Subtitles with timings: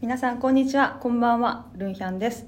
[0.00, 0.96] 皆さんこんにちは。
[0.98, 1.66] こんばんは。
[1.76, 2.46] ルンヒャンです。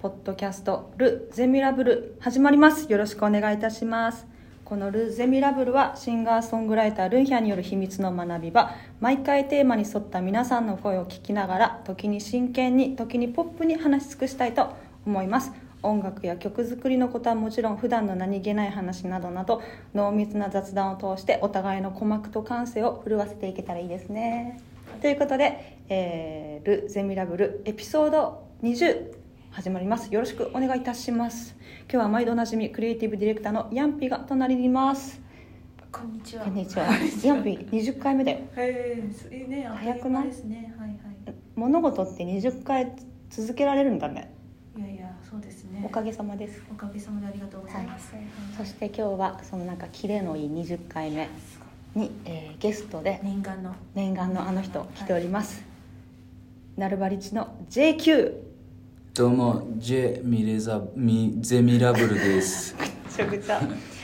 [0.00, 2.88] ポッドキャストル・ゼミラブル始まります。
[2.88, 4.28] よろしくお願いいたします。
[4.64, 8.76] このル・ゼミラブルはシンガーソングライタールンヒャンによる秘密の学び場。
[9.00, 14.72] 毎回テーマに沿った皆さんの声を聞きながら時に真剣に時にポップに話し尽くしたいと
[15.04, 15.50] 思います。
[15.82, 19.62] 音楽や曲作りのことはもちろん普段の何気ない話などなど
[19.94, 24.60] 濃密な雑談を通してお互いの鼓膜と感性を震わせていけたらいいですね。
[25.00, 29.14] ということで、えール・ゼミラブルエピソード20
[29.50, 35.20] 始まりますよろしくお願いいたします今日は毎度おなじみクリエイティブディレクターのヤンピが隣にいます
[35.90, 36.44] こんにちは。
[36.44, 36.86] こんにちは
[37.24, 40.26] ヤンピ20回目だよへえ、すいいね、早くない？
[40.26, 40.74] ですね。
[40.78, 40.98] はいはい。
[41.56, 42.92] 物事って20回
[43.30, 44.34] 続けられるんだね
[44.76, 45.82] いやいや、そうですね。
[45.84, 48.14] おかげさまですおかげさまでありがとうございます。
[48.14, 48.24] はい
[48.58, 51.26] そして今日はそのなんかキレのいい20回目
[51.94, 53.74] に、えーゲストで念願の。
[53.94, 55.64] 念願のあの人来ております、
[56.78, 58.34] ナルバリチの JQ
[59.12, 62.76] どうも、ジェミレザミゼミラブルです。
[62.78, 63.60] めちゃくちゃ。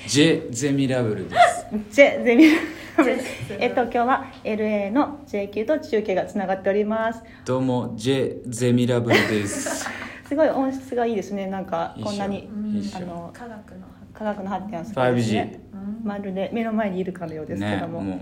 [0.09, 1.67] ジェゼミラブルです。
[1.93, 2.59] ジェゼミラ
[2.97, 3.17] ブル
[3.61, 7.23] えっと今日は LA の JQ と中継がつながっております。
[7.45, 9.87] どうも、ジェゼミラブルです。
[10.27, 11.47] すごい音質がいいですね。
[11.47, 12.51] なんかこんなに
[12.97, 13.87] あの科学の。
[14.13, 18.21] 科学の発展はすごいですね 5G まるで目の前にいるかのようですけね、ども、もう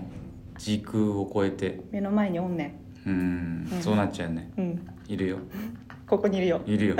[0.59, 4.51] 時空を超えて、目の前におんねうーん、そうなっちゃうね。
[4.57, 4.87] んうん。
[5.07, 5.37] いるよ。
[6.07, 6.95] ここにいるよ、いるよ。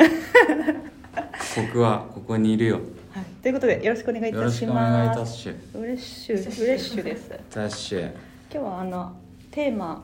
[1.56, 2.80] 僕はここにいるよ。
[3.12, 5.50] はい、ということでよろしくお願いいよろたししくお願いいますたし。
[5.72, 7.30] フレッシュフレッシュです。
[7.50, 8.12] タッシュ。
[8.12, 8.16] 今
[8.52, 9.16] 日はあの
[9.52, 10.04] テーマ。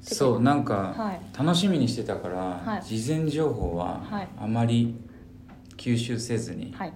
[0.00, 1.38] そう、なんはかい。
[1.38, 2.82] 楽しみにしてたから、はい。
[2.82, 4.28] 事前情報ははい。
[4.38, 4.94] あまり
[5.76, 6.92] 吸収せずに、はい、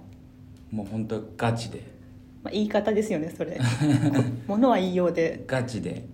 [0.71, 1.83] もう本当ガチで。
[2.43, 3.59] まあ、言い方ですよねそれ。
[4.49, 5.45] こものは言いようで。
[5.47, 6.07] ガチで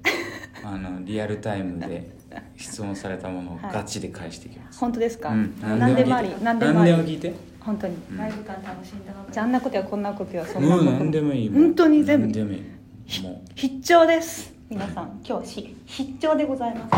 [0.66, 2.16] あのリアルタイムで
[2.56, 3.72] 質問されたものをはい。
[3.72, 5.54] ガチで返してきます、本当ですか、うん。
[5.60, 6.92] 何でもあり何でもあり。
[6.92, 7.32] 聞いて。
[7.60, 8.16] 本当に、うん。
[8.16, 9.12] ライブ感楽しんだ。
[9.30, 10.90] じゃああんなことやこんなことやそうんんなこと。
[10.90, 12.26] 何でもいい本当に全部。
[12.26, 13.22] 何でもいい。
[13.22, 14.52] も必聴です。
[14.68, 15.20] 皆さん。
[15.24, 16.92] 今日し必聴でございます。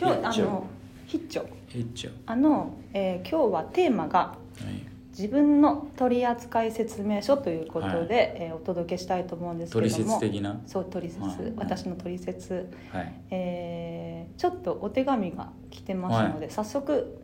[0.00, 0.44] 今日あ必聴。
[0.50, 0.66] の
[1.06, 1.40] 必聴。
[1.74, 4.87] ういっちゃうあの、えー今日はテーマがはい
[5.18, 8.32] 自分の取扱説明書ということで、はい。
[8.36, 9.90] えーお届けしたいと思うんですけども。
[9.90, 10.60] 説的な？
[10.64, 11.52] そう取説、はい。
[11.56, 13.12] 私の取説、はい。
[13.30, 17.18] えーちょっとお手紙が来てますので、早速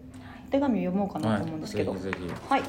[0.49, 1.93] お手紙を読もうかなと思うんですけど。
[1.93, 2.01] はい、
[2.49, 2.63] はい、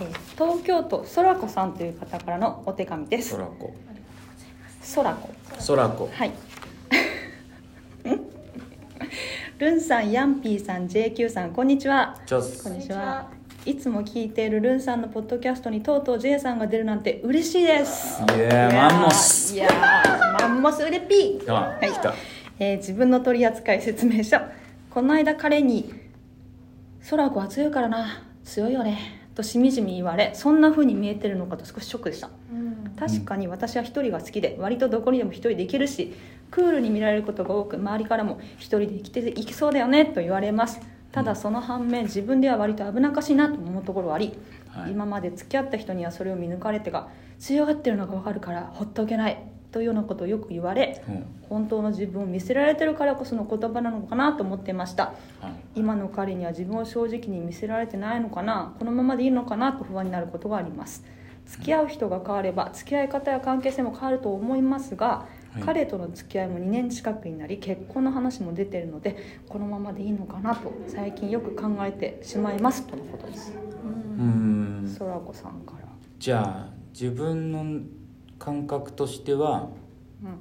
[0.00, 3.24] えー東京都そらこさんという方からのお手紙です。
[3.24, 3.74] ひそらこ。
[4.80, 6.32] そらこそらこはい。
[9.58, 12.18] ルンさんヤンピーさん JQ さんこんにちは。
[12.26, 12.38] こ
[12.70, 18.22] んにちはいつも聞いているルンさんのポッドキャストにとうとう J さんが出るなんて嬉しいです。
[18.34, 19.54] いやーマンモス。
[19.54, 21.54] いやーマンモスうれぴー。
[21.54, 22.14] あ来た。
[22.58, 24.38] えー自分の取扱説明書。
[24.88, 25.92] この間彼に
[27.08, 28.22] 「空子は強いからな。
[28.44, 28.98] 強いよね」
[29.36, 32.30] としみじみ言われそんな風に見えてるのかと少しショックでした。
[32.52, 32.90] うん。
[32.98, 36.14] 確かに私は一人が好きで割とどこにでも一人で行けるし
[36.50, 40.80] クールに見られることが多く周りからも一人で生きていきそうだよねと言われます
[41.12, 44.38] ただその反面自分では割と危なっかしいなと思うところはあり、
[44.68, 44.92] はい。
[44.92, 51.24] 今まで付き合った人にはそれを見抜かれてが強がってるのが分かるからほっとけないというようなことをよく言われうん。
[51.48, 55.14] 本当の自分を見せられてるからこその言葉なのかなと思ってました。
[55.40, 55.80] はい。
[55.80, 61.04] 今の彼には自分を正直に見せられてないのかなこのままでいいのかなと不安になることがあります。
[61.46, 65.62] 付き合う人が変われば付き合い方や関係性も変わると思いますが、はい。
[65.62, 69.16] 彼との付き合いも2年近くになり結婚の話も出てるので
[69.48, 73.52] このままでいいのかなと最近よく考えてしまいますとのことです。
[73.52, 74.94] うーん。
[74.96, 77.82] そらこさんから、じゃあ自分の
[78.38, 79.68] 感覚としては
[80.22, 80.38] うん、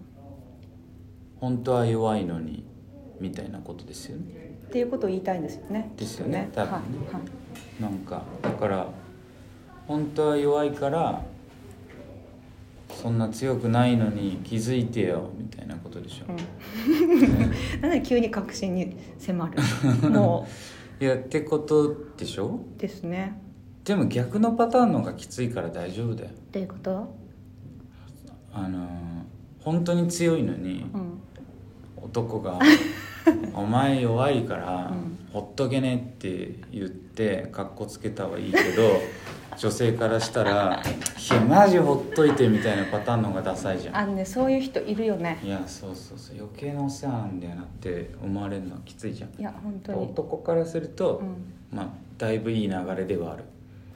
[1.39, 2.65] 本当は弱いのに
[3.19, 4.57] みたいなことですよね。
[4.67, 5.91] っていうことを言いたいんですよね。
[5.97, 6.49] ですよね。
[6.53, 6.77] 多分ね。
[6.77, 7.81] はいはい。
[7.81, 8.87] なんかだから
[9.87, 11.23] 本当は弱いから
[13.01, 16.25] そんな強くないのに気づいてよみたいなことでしょ、
[17.81, 19.61] なんで急に確信に迫る？
[20.09, 20.47] も
[20.99, 22.59] いやってことでしょ。
[22.77, 23.39] うですね。
[23.85, 26.29] でも逆のパターンの方がきついから大丈夫だよ。
[26.29, 27.15] っていうこと？
[28.53, 28.89] あのー
[29.61, 31.19] 本当に強いのにうん
[32.03, 32.59] 男が
[33.53, 35.17] 「お前弱いからうん。
[35.31, 38.99] ほっとけね」って言ってかっこつけたはいいけど
[39.57, 43.97] 女性からしたら「いやマジほっといて」みたいなパターンの方がダサいじゃん。
[43.97, 45.37] あのねそういう人いるよね。
[45.43, 46.37] いやそうそうそう。
[46.37, 49.29] 余計なお世話なんだよなって思われるのはきついじゃん。
[49.39, 49.99] いや本当に。
[50.03, 51.53] 男からすると、うん。
[51.77, 51.87] まあ
[52.17, 53.43] だいぶいい流れではある。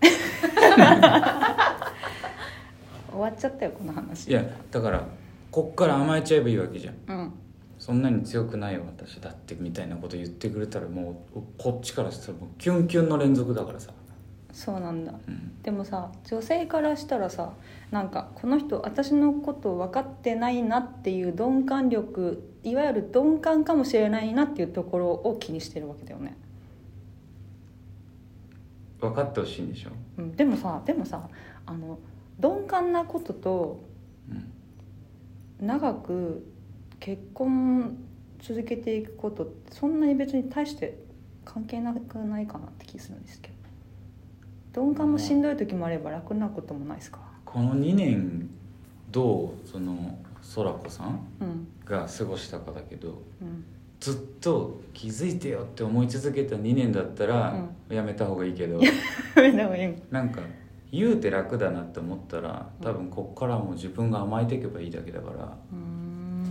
[3.14, 4.30] 終わっちゃったよこの話。
[4.30, 5.04] いやだから
[5.52, 6.96] こっから甘えちゃえばいいわけじゃん。
[7.08, 7.34] うん
[7.84, 13.92] そんなに強くないよ私だってみたいなこと言ってくれたらもうこっちからしたらもうキュンキュンの連続だからさ、
[14.54, 15.12] そうなんだ。
[15.12, 17.52] うん、でもさ女性からしたらさ
[17.92, 26.38] なんかこの人私のこと分かってないなっていう鈍感力いわゆる鈍感かもしれないなっていうところを気にしてるわけだよね、
[29.02, 29.90] 分かってほしいんでしょ、
[30.20, 31.28] うん、でもさでもさ
[31.66, 32.00] あの
[32.42, 33.84] 鈍感なことと
[35.62, 36.53] うん、長く
[37.04, 37.98] 結婚
[38.40, 40.98] 続けていくことってそんなに別に対して
[41.44, 43.50] 関係なくないかなって気するんですけ
[44.74, 44.82] ど。
[44.84, 47.20] 鈍感もしんどい時もあれば楽なこともないですか？
[47.44, 48.50] この2年
[49.12, 50.18] どうその
[50.56, 53.66] 空子さんうんが過ごしたかだけどうん。
[54.00, 57.56] ずっと気づいてよって思い続けた2年だったら
[57.90, 58.80] やめた方がいいけど、
[59.36, 59.94] でもいい。
[60.10, 60.42] なんか
[60.92, 66.03] 言うて楽だなって思ったら多分こっからもう自分が甘えていけばいいだけだから、うーん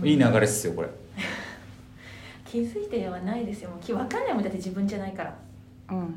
[0.05, 0.89] いい流れっすよこれ。
[2.45, 3.71] 気づいてはないですよ。
[3.71, 5.35] もう分かんないもんだって自分じゃないから。
[5.89, 6.15] うん。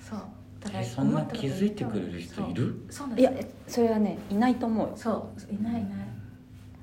[0.00, 0.20] そう。
[0.60, 2.84] だからえそんな気づいてくれる人いる？
[2.90, 3.32] そうそうなんです。
[3.32, 4.92] いやそれはねいないと思うよ。
[4.96, 5.54] そう。
[5.54, 5.84] いないいない。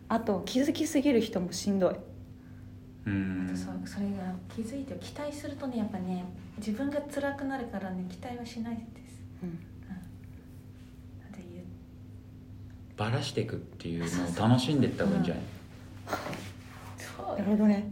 [0.09, 1.95] あと気づきすぎる人もしんどい。
[3.05, 3.51] うん。
[3.55, 6.25] そうそれが気づいて期待するとねやっぱね
[6.57, 9.21] 自分が辛くなるからね期待はしないです。
[9.43, 9.49] うん。
[11.21, 11.65] なんて言う。
[12.97, 15.43] バラしていくっていうのを楽しんでいった方がいいんじゃない、
[16.09, 17.89] なるほどね。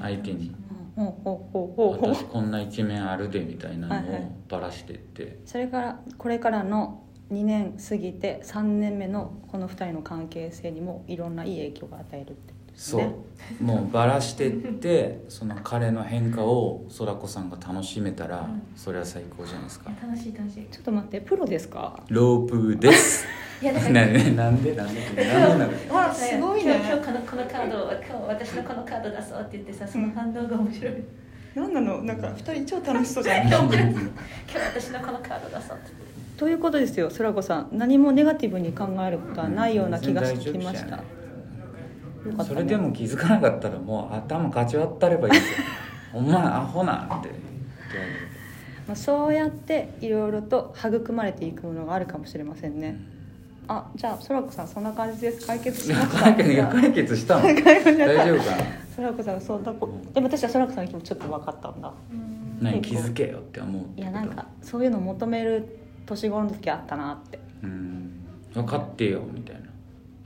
[0.00, 0.54] 相手に。
[0.94, 4.20] 私こんな一面あるでみたいなのはいはい。
[4.20, 7.02] をバラしていって、それからこれからの
[7.32, 13.14] 2年過ぎて3年目のこの2人の関係性にもいろんないい影響が与えるってそう、ね。
[13.60, 18.62] もうバラしてって その彼の変化を空子さんが楽しめたら、うん。
[18.76, 19.90] それは最高じゃないですか。
[20.02, 20.66] 楽しい楽しい。
[20.70, 21.98] ちょっと待ってプロですか？
[22.08, 23.26] ロープです。
[23.60, 25.70] いやだか ならなんでなんでなんでなの
[26.08, 26.74] あすごいね。
[26.76, 30.94] 今日今日このこのカードを今日私のこのカード出そうって言ってさその反応が面白い、
[31.54, 32.02] 何なの？
[32.02, 34.06] なんか2人超楽しそうじゃん今日 今日
[34.74, 35.92] 私のこのカード出そうって。
[36.36, 37.68] ということですよ空子さん。
[37.72, 41.04] 何もネガティブに考えることはないような気がしてきました
[42.24, 42.44] ね。
[42.44, 45.56] それでも気づかなかったらもう頭かち割ったればいいですよ
[46.14, 47.30] お前アホなって。
[48.86, 52.98] まあ、そうやっていろいろと育まれていくものがあるかもしれませんね。
[53.68, 55.46] あじゃあ空子さんそんな感じです。
[55.46, 56.20] 解決しました。
[56.20, 57.42] 解決解決したの？
[57.42, 58.56] 大丈夫か？
[58.96, 61.92] 空子さんそんなこでも私は空子さんの気持ちちょっと分かったんだ。
[62.60, 67.38] な何気づけよって思ういやなんかそういうの求める年頃の時あったなって。
[67.62, 68.26] うん。
[68.52, 69.62] 分かってよみたいな。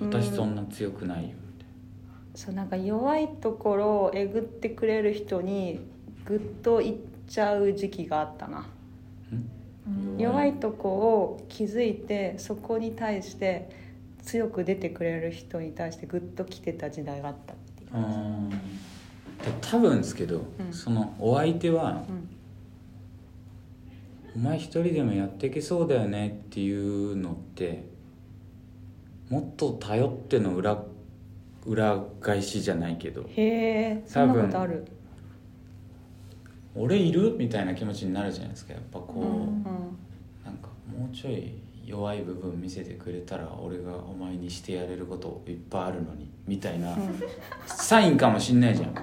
[0.01, 1.31] 私そんな強くないよ
[2.37, 5.81] そうなんか弱いところをえぐってくれる人に
[6.27, 6.97] グッといっ
[7.27, 8.69] ちゃう時期があったな。
[10.19, 13.71] 弱いとこを気づいてそこに対して
[14.23, 17.91] 強く出てくれる人に対してグッと来てた時代があったっていう、
[19.61, 20.73] 多分ですけど、うん。
[20.73, 22.29] そのお相手はうん
[24.37, 27.85] 「お前一人でもやっていけそうだよね」っていうのって
[29.31, 30.77] もっと頼っての裏
[31.67, 33.23] 裏返しじゃないけど。
[33.23, 34.85] へえそんなことある
[36.75, 38.73] 「俺いる?」みたいな気持ちになるじゃないですか。
[38.73, 39.43] やっぱこう、うんうん。
[40.45, 41.53] なんかもうちょい
[41.85, 46.97] 弱い部分見せてくれたら俺がお前にしてやれることいっぱいあるのにみたいな、
[47.67, 48.95] サインかもしんないじゃん。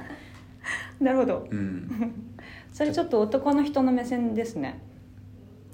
[1.04, 1.48] なるほど。
[1.50, 1.90] うん。
[2.72, 4.82] それちょっと男の人の目線ですね。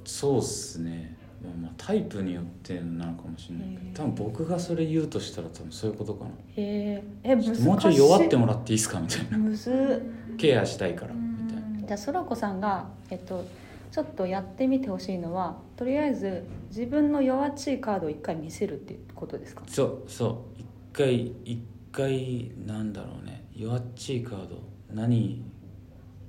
[0.06, 6.32] そうっすねまあまあタイプによってなのかもしれないけど多分僕がそれ言うとしたら多分そういうことかな。
[6.32, 9.00] へええ難しいちょっともうちょい弱ってもらっていいですか？
[9.00, 9.38] みたいな。
[9.38, 10.04] むず。
[10.34, 11.88] っケアしたいからみたいな。
[11.88, 13.46] じゃあそらこさんが、えっと、
[13.92, 19.64] ちょっとやってみてほしいのはとりあえず自分の弱っちいカードを一回見せるっていうことですか？
[19.68, 20.60] そうそう。
[20.60, 21.60] 一回一
[21.92, 23.46] 回なんだろうね。
[23.56, 24.62] 弱っちいカード。
[24.94, 25.44] 何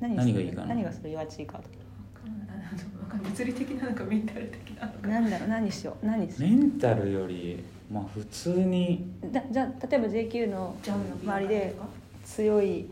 [0.00, 0.68] 何何がいいかな？
[0.68, 1.62] 何がそれ弱っちいカーあ
[3.16, 4.98] の物理的なのかメンタル的なのか。
[5.02, 11.76] ドなんだろう何しよう何しよメンタルよりまあ普通にうだじゃあ例えば JQ のジャムの周りで
[12.24, 12.86] 強い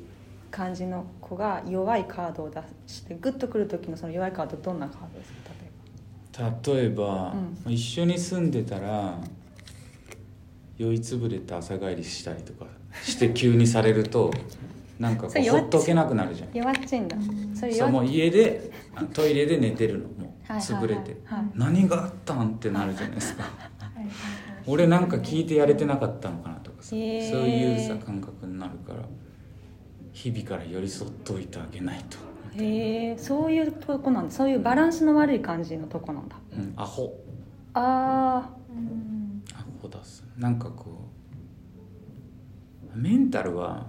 [0.50, 7.32] 感じの子が弱いカードを出してグッとくる時のその弱いカードどんなカードですか例例えば、
[7.66, 9.18] うん一緒に住んでたら
[10.78, 12.66] 酔いつぶれて朝帰りしたりとか
[13.02, 14.32] して急にされると
[14.98, 16.50] なんかこうほっとけなくなるじゃん。
[16.52, 17.16] 弱っちいんだ。
[17.54, 20.84] それそうもう家であトイレで寝てるのもうはいはいはい。
[20.84, 21.20] 潰れて。
[21.24, 21.44] はい。
[21.54, 23.44] 何があったんってなるじゃないですか。
[24.66, 29.00] 俺なんか聞いてやれてなかったのかなとかさ、へーそういうさ感覚になるから
[30.12, 32.18] 日々から寄り添っといてあげないと、
[32.62, 33.18] へえ。
[33.18, 34.30] そういうとこなんだ。
[34.30, 36.36] そういうバランスの悪い感じのとこなんだ。
[36.52, 37.14] うん、アホ。
[37.74, 40.24] あうんアホだす。
[40.36, 41.08] なんかこ
[42.94, 43.86] うメンタルは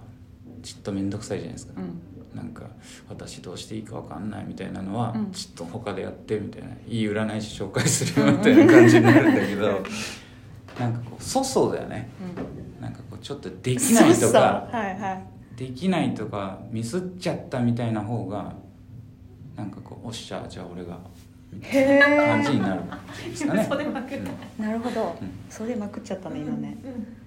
[0.62, 2.36] ちっと面倒くさいじゃないですか、うん。
[2.36, 2.64] なんか
[3.08, 5.30] 私どうしていいか分かんないみたいなのは、うん。
[5.32, 9.66] ちょっと他でやってみたいないい占い師紹介するよみたいな感じになるんだけど、
[10.78, 12.08] なんかこう粗相だよね。
[12.80, 15.26] なんかこうちょっとできないとそうそうかはいはい。
[15.56, 18.54] できないとかミスっちゃったみたいな方が
[19.56, 20.98] なんかこうおっしゃじゃあ俺が
[21.52, 23.64] みたいへな感じえになるんですかね。
[23.68, 24.22] それまくる
[24.58, 27.19] なるほど、うんそれまくっちゃったね今ね、うん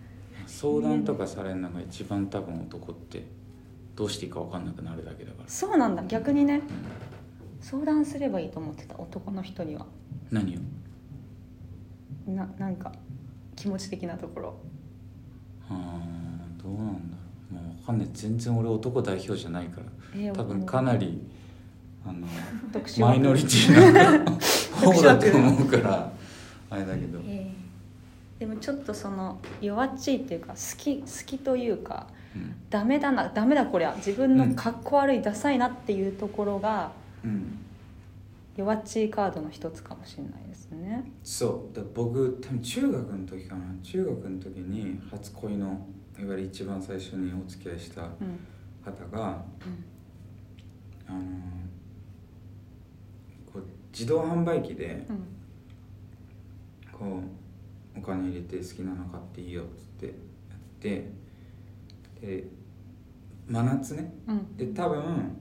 [0.47, 3.25] 相談とかされるのが一番多分男って
[3.95, 5.49] どうしていいか分かんなくなるだけだから。
[5.49, 6.61] そうなんだ逆にね。
[7.61, 9.85] 相談すればいいと思ってた男の人には。
[10.31, 10.59] 何を？
[12.31, 12.91] ななんか
[13.55, 14.55] 気持ち的なところ。
[15.69, 17.17] あーどうなんだ
[17.51, 17.53] ろう。
[17.53, 18.09] もう分かんない。
[18.13, 19.87] 全然俺男代表じゃないから。
[20.15, 21.21] えー多分かなり
[22.05, 22.27] あの
[22.99, 24.19] マイノリティな
[24.91, 26.11] 方だと思うから
[26.69, 27.19] あれだけど。
[27.25, 27.52] えー
[28.43, 32.53] でもちょっとその弱っちいっていうか好き好きというかうん。
[32.69, 36.91] ダメだなダメだこりゃ自分のかっこ悪いダサいなっていうところが
[37.23, 37.57] うん。
[38.57, 41.09] 弱っちいカードの一つかもしれないですね。
[41.23, 41.75] そう。
[41.75, 43.61] だ僕多分中学の時かな。
[43.81, 45.87] 中学の時に初恋の
[46.19, 48.09] いわゆる一番最初にお付き合いしたうん。
[48.83, 49.41] 方が
[51.07, 51.19] あの
[53.53, 55.17] こう自動販売機でうん。
[56.91, 57.42] こう
[57.95, 61.11] お金入れて好きなの買っていいよっつってやって
[62.21, 62.47] で
[63.47, 64.13] 真夏ね。
[64.27, 64.57] うん。
[64.57, 65.37] で多分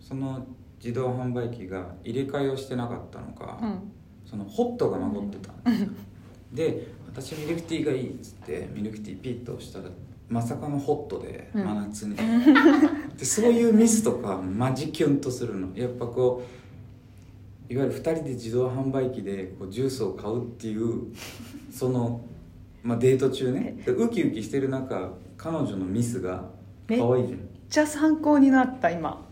[0.00, 0.46] その
[0.78, 3.92] 自動販売機が入れ替えをしてなかったのか、うん。
[4.24, 5.88] そのホットが残ってたんですよ。
[6.52, 9.86] で私ミルクティーがいいっつってミルクティーピッと押したら
[10.28, 11.64] まさかのホットでうん。
[11.64, 12.16] 真夏に、
[13.16, 15.76] でそういうミスとかマジキュンとするの。
[15.76, 16.65] やっぱこう
[17.68, 21.12] いわゆる2人で自動販売機でこうジュースを買うっていう
[21.70, 22.20] その、
[22.82, 23.76] まあ、デート中ね。
[23.84, 26.44] でウキウキしてる中彼女のミスが
[26.88, 27.18] 可愛いじゃん。
[27.18, 29.24] めっちゃ参考になった今。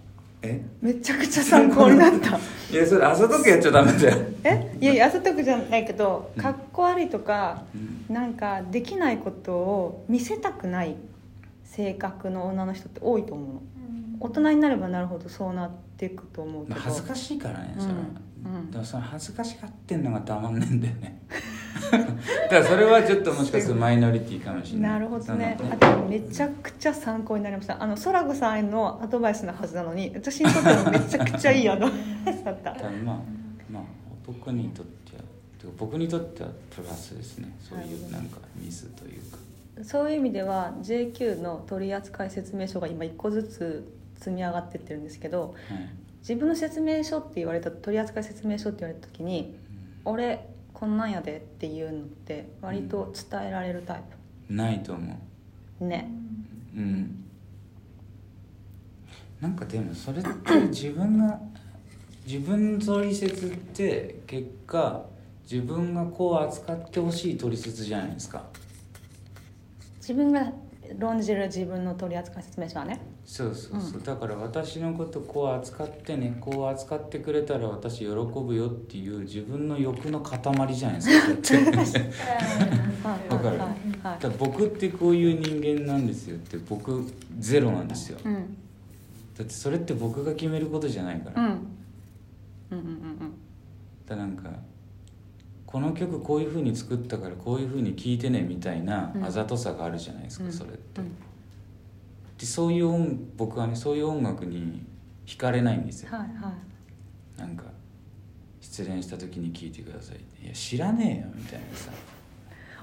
[0.42, 0.62] え？
[0.82, 2.38] めちゃくちゃ参考になった。
[2.72, 4.76] いやそれあざとくやっちゃダメだよ、え？
[4.80, 6.42] いやいやあざとくじゃないけどうん。
[6.42, 8.14] かっこ悪いとかうん。
[8.14, 10.96] なんかできないことを見せたくない
[11.64, 13.62] 性格の女の人って多いと思うの。
[14.20, 16.76] 大人になればなるほどそうなっていくと思うけど。
[16.76, 18.56] まあ恥ずかしいからねそれは、うん。
[18.56, 21.22] うんでもその恥ずかしがってんのがたまんねえんだよね。
[21.90, 21.98] だ
[22.48, 24.90] からそれはちょっともしかするとマイノリティかもしれない。
[24.92, 25.56] なるほどね。
[25.72, 27.82] あでもめちゃくちゃ参考になりました。
[27.82, 31.92] あの空子さんへのアドバイスなはずなのに私にとってもめちゃくちゃいいアドバ
[32.30, 32.72] イスだった。
[32.72, 32.78] ま
[33.12, 33.20] あ
[33.70, 33.82] まあ
[34.28, 35.22] 男にとっては
[35.78, 37.56] 僕にとってはプラスですね。
[37.60, 39.38] そういうなんかミスというか。
[39.82, 43.84] そういう意味では JQ の取扱説明書が今1個ずつ
[44.24, 46.04] 積み上がってってるんですけどはい。
[46.20, 49.54] 自分の説明書って言われた取扱説明書って言われた時に
[50.06, 54.02] 「俺こんなんやで」っていうのって割と伝えられるタイ
[54.48, 55.20] ないと思
[55.78, 56.10] プね。
[56.74, 57.24] ううん。
[59.40, 60.30] なんかでもそれって
[60.68, 61.38] 自分が
[62.26, 65.04] 自分取説って結果
[65.42, 68.46] 自分がこう扱ってほしい取説じゃないですか。
[69.98, 70.52] 自分が
[70.98, 73.00] 論じる自分の取扱説明書はね。
[73.24, 81.02] そうそうそう、うだから私のことこう扱ってねこう扱ってくれたら私喜ぶよっていう自分の欲の塊じゃないで
[81.84, 82.02] すか
[83.30, 83.68] だかるはい
[84.02, 87.04] はいから僕ってこういう人間なんですよって僕
[87.38, 88.18] ゼロなんですよ。
[88.24, 88.56] うん。
[89.36, 91.50] だってそれって僕が決めることじゃないから、うん。
[91.50, 91.60] だか
[92.72, 93.32] うんうんうん。
[94.08, 94.50] らなんか
[95.74, 99.24] この曲こういう風に作ったからこういう風に聴いてねみたいなうん。
[99.24, 100.52] あざとさがあるじゃないですか、うん。
[100.52, 101.16] それって、うん。
[102.38, 104.86] でそういう音僕はねそういう音楽に
[105.26, 106.12] 惹かれないんですよ。
[106.12, 106.52] はいは
[107.36, 107.40] い。
[107.40, 107.64] なんか
[108.60, 110.44] 失恋した時に聴いてくださいって。
[110.44, 111.90] いや知らねえよみたいなさ。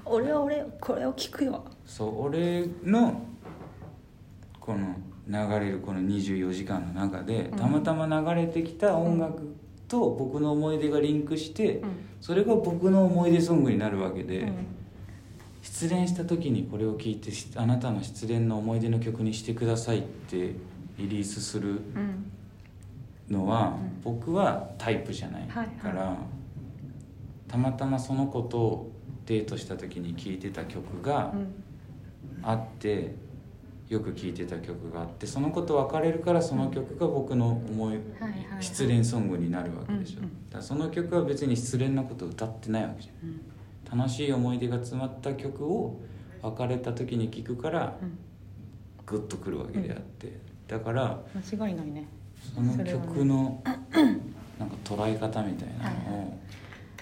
[0.04, 1.64] 俺は俺これを聞くよ。
[1.86, 3.22] そう俺の
[4.60, 4.94] この
[5.26, 7.58] 流れるこの24時間の中でうん。
[7.58, 9.56] たまたま流れてきた音楽
[9.92, 11.90] と僕の思い出がリンクしてうん。
[12.18, 14.52] それが僕の思い出ソングになるわけで、うん。
[15.60, 20.54] 失恋した時にこれを聴いてしあなたの失恋の思い出の曲にしてくださいって
[20.96, 22.30] リリースするうん。
[23.28, 24.00] のは、うん。
[24.02, 26.16] 僕はタイプじゃないはいから、
[27.48, 28.90] たまたまその子と
[29.26, 31.48] デートした時に聴いてた曲がうん
[32.42, 33.14] あって
[33.92, 37.98] よく聴いてた曲があってその子と別れるからその曲が僕の思い、
[38.58, 40.30] 失恋ソングになるわけでしょ、うんうん。
[40.48, 43.28] だからその曲は別に失恋のことを歌ってないわけじゃん。
[43.94, 43.98] うん。
[44.00, 46.00] 楽しい思い出が詰まった曲を
[46.40, 48.18] 別れた時に聴くからうん。
[49.04, 52.08] グッとくるわけであって、だから間違いないね。
[52.54, 53.62] その曲の
[54.58, 56.34] なんか捉え方みたいなのはいを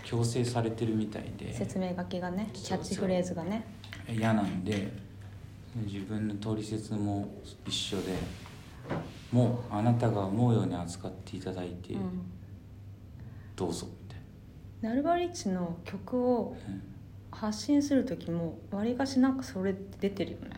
[0.02, 1.54] 強制されてるみたいで。
[1.54, 3.64] 説明書きがねキャッチフレーズがね。
[4.08, 5.09] 嫌なんで
[5.74, 7.28] 自分の取説も
[7.66, 8.14] 一緒で
[9.30, 12.22] もうあなたが思うように扱っていただいて、うん。
[13.54, 14.20] どうぞみたい
[14.80, 16.82] ナルバリッチの曲をな、うん
[17.32, 20.50] 発信する時もわりかしなんかそれ出てるよね。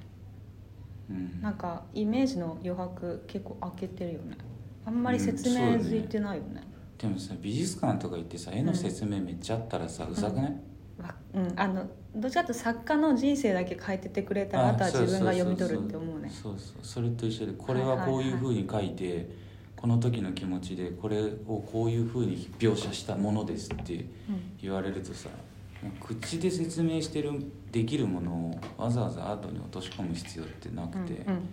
[1.10, 1.42] うん。
[1.42, 4.36] なんかイメージの余白結構開けてるよね。
[4.84, 6.62] あんまり説明づいてないよね,、
[6.98, 10.50] でもさ美術館とか行ってさ絵の説明めっちゃあったらさ、うざくない、わ
[11.34, 11.52] うん。
[11.56, 16.30] あのどっちかというと作家の人生だけ書いててくれたらあとは自分が読み取るって思うね。
[16.30, 16.76] そうそう。
[16.82, 19.28] それと一緒でこれはこういうふうに書いて、
[19.76, 24.06] この時の気持ちでこれをこういうふうに描写したものですってうん。
[24.60, 25.28] 言われるとさ
[26.00, 27.32] 口で説明してる
[27.72, 31.48] できるものをわざわざアートに落とし込む必要ってなくて、うん。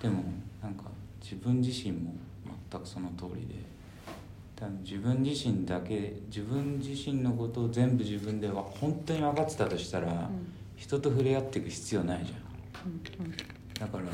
[0.00, 0.22] でも
[0.62, 0.84] なんか
[1.20, 2.14] 自分自身も
[2.70, 3.54] 全くその通りで
[4.56, 10.52] 多分自分自身だけ自分自身のことを全部自分では本当に分かってたとしたら、うん。
[10.76, 12.38] 人と触れ合っていく必要ないじゃん。
[13.20, 13.32] うんうん。
[13.78, 14.04] だから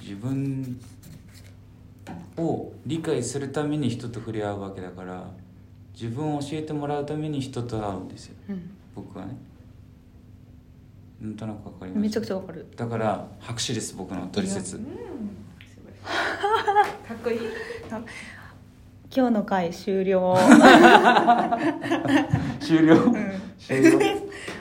[0.00, 0.80] 自分
[2.36, 5.28] を理解するために人と触れ合うわけだから
[5.92, 8.36] 自分を教えてもらうために人と会うんですよ。
[8.50, 8.70] うん。
[8.94, 9.36] 僕はね。
[11.20, 12.00] なんとなくわかります？
[12.02, 12.66] めちゃくちゃわかる。
[12.76, 14.76] だから拍手です僕の取説。
[14.76, 14.84] うん。
[17.08, 17.38] かっこいい
[19.14, 20.36] 今日の回終了。
[22.60, 22.94] 終了？
[23.04, 23.14] うん。
[23.58, 23.98] 終了？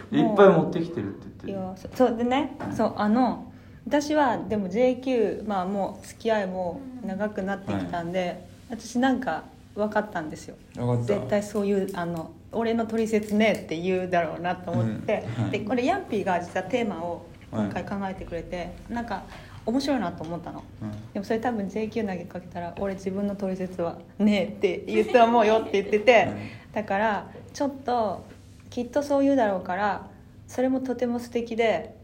[0.09, 2.55] いっぱい持ってきてるってい言ってやそそうでね。
[2.71, 3.43] そうあの
[3.85, 9.43] 私はでも JQ まあもう付き合いも長くなってきたんで、私なんか
[9.75, 10.55] 分かったんですよ。
[11.01, 15.43] 絶対そういうあの俺の取説ねって言うだろうなと思って、うん。
[15.43, 15.51] はい。
[15.51, 19.23] でこれヤンピーが実はテーマを今回考えてくれて、なんか
[19.67, 20.63] 面白いなと思ったの。
[20.81, 20.91] うん。
[21.13, 26.29] でもそれ多分 JQ 投げかけたら俺自分の取説は「ねえ」って言って思うよって言ってて、
[26.73, 28.23] だからちょっと
[28.69, 30.07] きっとそう言うだろうから
[30.47, 31.95] それもとても素敵で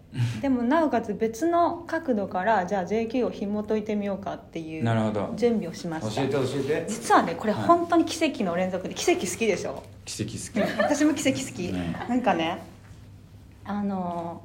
[0.41, 4.83] でもなおかつ別の角度からじゃあ JQ を紐解いてみようかっていう
[5.35, 6.21] 準備をしました。
[6.21, 6.85] 教えて教えて。
[6.87, 7.63] 実はねこれはい。
[7.65, 9.81] 本当に奇跡の連続で奇跡好きでしょ。
[10.05, 10.77] 奇跡好き。
[10.77, 12.59] 私も奇跡好き、ねなんかね
[13.65, 14.41] あの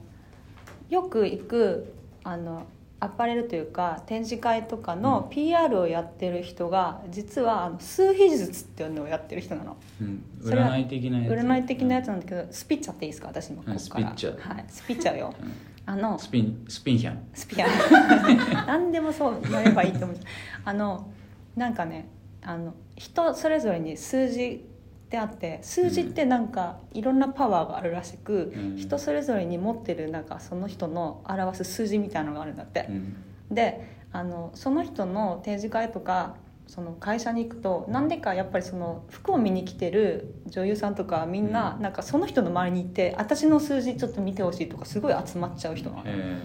[0.88, 1.92] よく行く
[2.24, 2.64] あの
[3.00, 9.76] アパレルというか展示会とかの PR をやってる人が実はあの数秘術っていうのをやってる人なの。
[10.00, 10.22] うん。
[10.42, 11.32] それは占い的なやつ。
[11.32, 13.28] 占い的なやつなんだけどスピッチャっていいですか？
[13.28, 14.64] 私もここから、うんスピッチャはい。
[14.68, 15.32] スピッチャよ。
[15.40, 15.52] うん。
[15.86, 17.28] あのスピンスピンヒャン。
[17.34, 17.66] スピア
[18.66, 20.16] 何でもそうやればいいと思う。
[20.64, 21.08] あの
[21.56, 22.08] なんかね
[22.42, 24.64] あの人それぞれに数字
[25.08, 28.76] ってあって数字ってなんかいろんなパワーがあるらしく、うん。
[28.76, 32.86] 人それぞれに持ってるなんかその人の表す数字みたいなのがあるんだって。
[32.90, 33.16] う、ん。
[33.50, 41.82] であのその人の展示会とかその会社に行くとなんでかやっぱりその服を見に来てる女優さんとかみんなうん。
[41.82, 46.02] なんかその人の周りに行って私の数字ちょっと見てほしいとかすごい集まっちゃう人なの。
[46.04, 46.42] え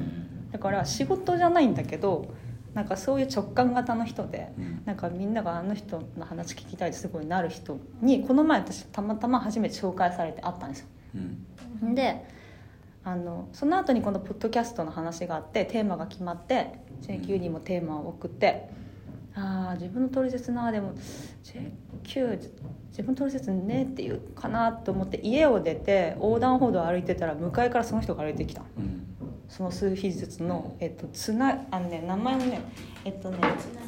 [0.53, 2.27] だから仕事じゃないんだけど
[2.73, 4.81] なんかそういう直感型の人でーうん。
[4.85, 10.87] なんかみんながあの人の話聞きたいですごいなる人にこの前私たまたま初めて紹介されて会ったんですよ。
[11.83, 11.95] うん。
[11.95, 12.25] で
[13.05, 18.69] あのその後にこのポッドキャストの話があってテーマが決まって JQ にもテーマを送って
[19.35, 20.93] ああ自分の取説なでも
[21.43, 22.49] JQ
[22.89, 28.61] 自分の取説ねっていうかなと思って家を出て横断歩道を歩いてたら向かいからその人が歩いてきた。
[28.61, 29.12] のうん
[29.55, 32.59] その数秘術の、えっと、つなあのね名前もね
[33.05, 33.37] えっとね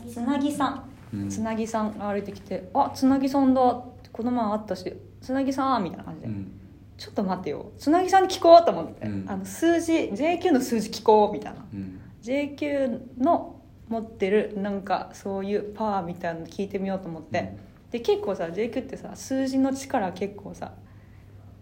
[0.07, 0.83] つなぎさん。
[1.11, 1.29] うん。
[1.29, 6.51] つなぎさんが歩いてきて「あつなぎさんだ」ってこの前会ったし「つなぎさん」みたいな感じで、うん。
[6.97, 7.71] ちょっと待ってよ。
[7.79, 9.25] つなぎさんに聞こうと思って、うん。
[9.27, 11.65] あの数字 JQ の数字聞こうみたいな。
[11.73, 11.99] うん。
[12.21, 17.91] JQ の持ってるなんかそういうパワーみたいなの聞いてみようと思って、うん。
[17.91, 20.73] で結構さ JQ ってさ数字の力結構さ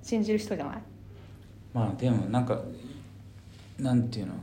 [0.01, 0.77] 信じる人じゃない？
[1.73, 2.61] まあでもなんか
[3.83, 4.33] なんていうの？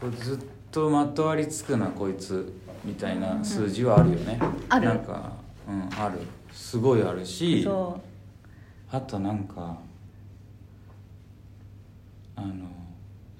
[0.00, 0.38] こうずっ
[0.70, 2.52] とまとわりつくなこいつ
[2.84, 4.88] みたいな数字はあるよね、ある。
[4.88, 5.32] なんか
[5.68, 6.18] うんある。
[6.52, 8.00] すごいあるしそ
[8.90, 9.78] あとなんか
[12.34, 12.66] あの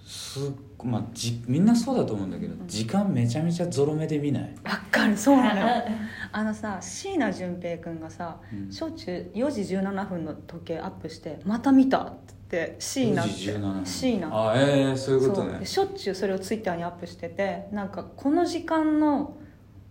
[0.04, 4.42] すっごまあじみんなそうだと思うんだけど、時間めちゃめちゃゾロ目で見ない？
[4.42, 5.16] うわかる。
[5.16, 5.61] そうなの。
[5.61, 5.66] よ
[6.31, 8.70] あのさ椎名淳平君がさ、うん。
[8.70, 12.35] しょっちゅう4時17分の時計アップして「また見た」って
[12.79, 15.65] 椎名って4時17椎名あええそういうことね。
[15.67, 19.37] しょっちゅうそれをツイッターにアップしててなんかこの時間の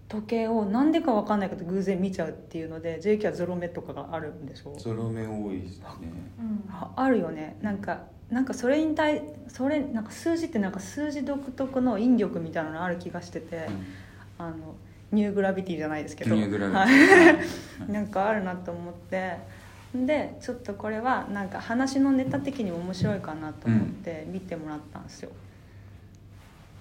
[0.10, 4.74] 時計をなんでか分かんないけど偶然見ちゃうっていうので JK はゾロ目とかがあるんでしょ？
[4.78, 5.86] ゾロ目多いですね。
[6.40, 6.64] うん。
[6.72, 7.58] ああるよね。
[7.62, 13.68] なんかなんかそれに対それなんか数字ってなんか数字独特の引力みたいなのある気がしてて、
[14.38, 14.76] あの
[15.12, 16.36] ニューグラビティじゃないですけど。
[16.36, 17.44] ニューグラビティは
[17.88, 17.92] い。
[17.92, 19.38] なんかあるなと思って
[19.94, 25.32] でちょっとこれはなんか話のネタ的にも面白いかなと思って見てもらったんですよ、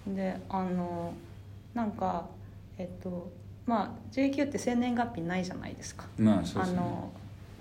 [0.09, 1.15] であの
[1.73, 2.27] なんか
[2.79, 3.31] えっと
[3.65, 6.05] まあ JQ って生年月日ないじゃないですか。
[6.19, 6.79] まあそうですね。
[6.79, 7.11] あの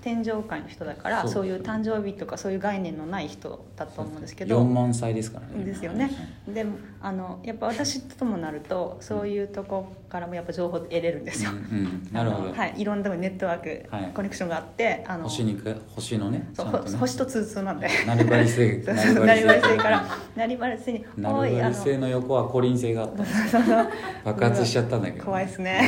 [0.06, 4.62] 天上界の人だからそういう誕生日とかそういう概念のない人だと思うんですけど。
[4.62, 5.66] 4万歳ですからね。
[5.66, 6.12] ですよね。
[6.48, 12.08] でもあのやっぱ私ともなるとそういうとこからもやっぱ情報得れるんですよ、うんうん。
[12.12, 12.54] なるほど。
[12.54, 14.12] はい、いろんなとこにネットワーク、はい。
[14.14, 16.98] コネクションがあってあの星にか星のねちそうね。
[17.00, 17.90] 星と通通なんで。
[18.06, 23.24] なるばり星 そうそうなりわり星からなりわり星になるばりおいあ星の横はコリン星があった。
[24.24, 25.82] 爆発しちゃったんだけど怖いっすね。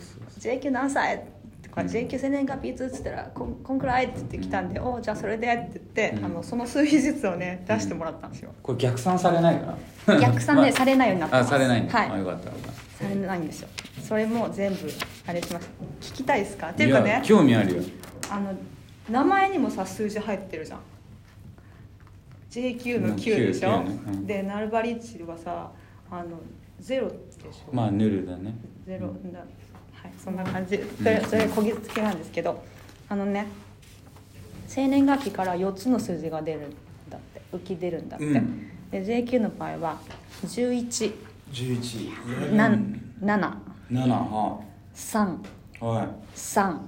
[0.38, 1.18] JQ 何歳？
[1.18, 1.24] と
[1.76, 6.24] かうん JQ 生年月日いつっつったらこんこんくらいって言ってきたんで、おじゃあそれでって言って、うん。
[6.24, 10.20] あのその数日術をね出してもらったんですよ、これ逆算されないかな？
[10.20, 11.50] 逆算で まされないようになってす。
[11.50, 12.10] されないんだ、はい。
[12.10, 13.04] あよかったよかった。
[13.04, 13.68] されないんですよ。
[14.02, 14.78] それも全部
[15.26, 15.72] あれしました。
[16.00, 16.70] 聞きたいですか？
[16.70, 17.82] っていうかやね興味あるよ。
[18.30, 18.52] あの
[19.10, 20.80] 名前にもさ数字入ってるじゃん。
[22.50, 23.98] JQ の9でしょ、うん9ね。
[24.06, 24.26] うん。
[24.26, 25.70] でナルバリッチはさ
[26.10, 26.40] あの
[26.80, 27.14] ゼロで
[27.52, 27.74] しょ？
[27.74, 28.54] まあヌルだね。
[28.86, 29.40] ゼロだ
[30.02, 30.78] はいそんな感じ。
[30.98, 32.62] それそれこぎつけなんですけど
[33.08, 33.46] あのね
[34.66, 36.70] 生年月日から4つの数字が出るん
[37.08, 38.68] だって浮き出るんだって、うん。
[38.90, 39.98] で JQ の場合は
[40.44, 41.14] 11
[41.52, 43.14] 11なうん。
[43.20, 43.54] 7
[43.90, 44.60] 7は
[44.94, 45.38] 3
[45.80, 46.08] はい。
[46.34, 46.78] 3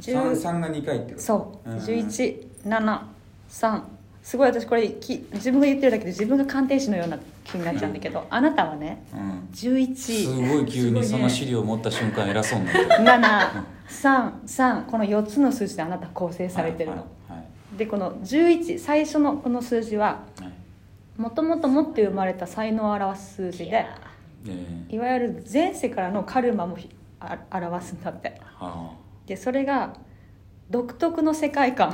[0.00, 1.22] 三三が2回ってこと？
[1.22, 1.70] そう。
[1.70, 1.78] うん。
[1.78, 3.82] 1173
[4.22, 9.48] すごい私これき自分が言ってるだけで自分が鑑定士のような気になっちゃうんだけど、あなたはねうん。
[9.52, 12.88] す11ごい急にその資料を持った瞬間偉そうになる。
[13.88, 20.24] 733この4つの数字であなた構成されてるの、はいはいでこの11最初のこの数字は
[21.16, 23.86] もともと持って生まれた才能を表す数字で
[24.46, 28.40] えいわゆる前世からのカルマもひあ表すんだって。
[28.60, 28.92] ーは
[29.26, 29.94] でそれが
[30.68, 31.92] 独特の世界観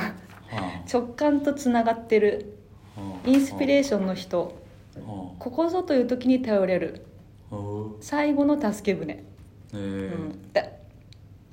[0.91, 2.55] 直感とつながってる。
[3.25, 4.41] インスピレーションの人。
[4.97, 7.07] はここぞという時に頼れる。
[8.01, 9.25] 最後の助け舟、え。
[9.73, 9.81] うー
[10.17, 10.79] ん、で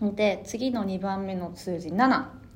[0.02, 2.08] で次の2番目の数字7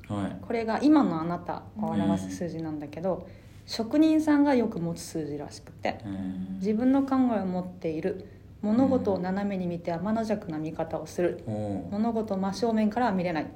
[0.08, 0.36] はい。
[0.42, 3.28] これが今のあなたを表す数字なんだけど、
[3.66, 8.26] 職人さんがよく持つ数字らしくてえー自分の考えを持っている。
[8.62, 11.42] 物事を斜めに見て天の弱な見方をする。
[11.90, 13.46] 物事を真正面からは見れない。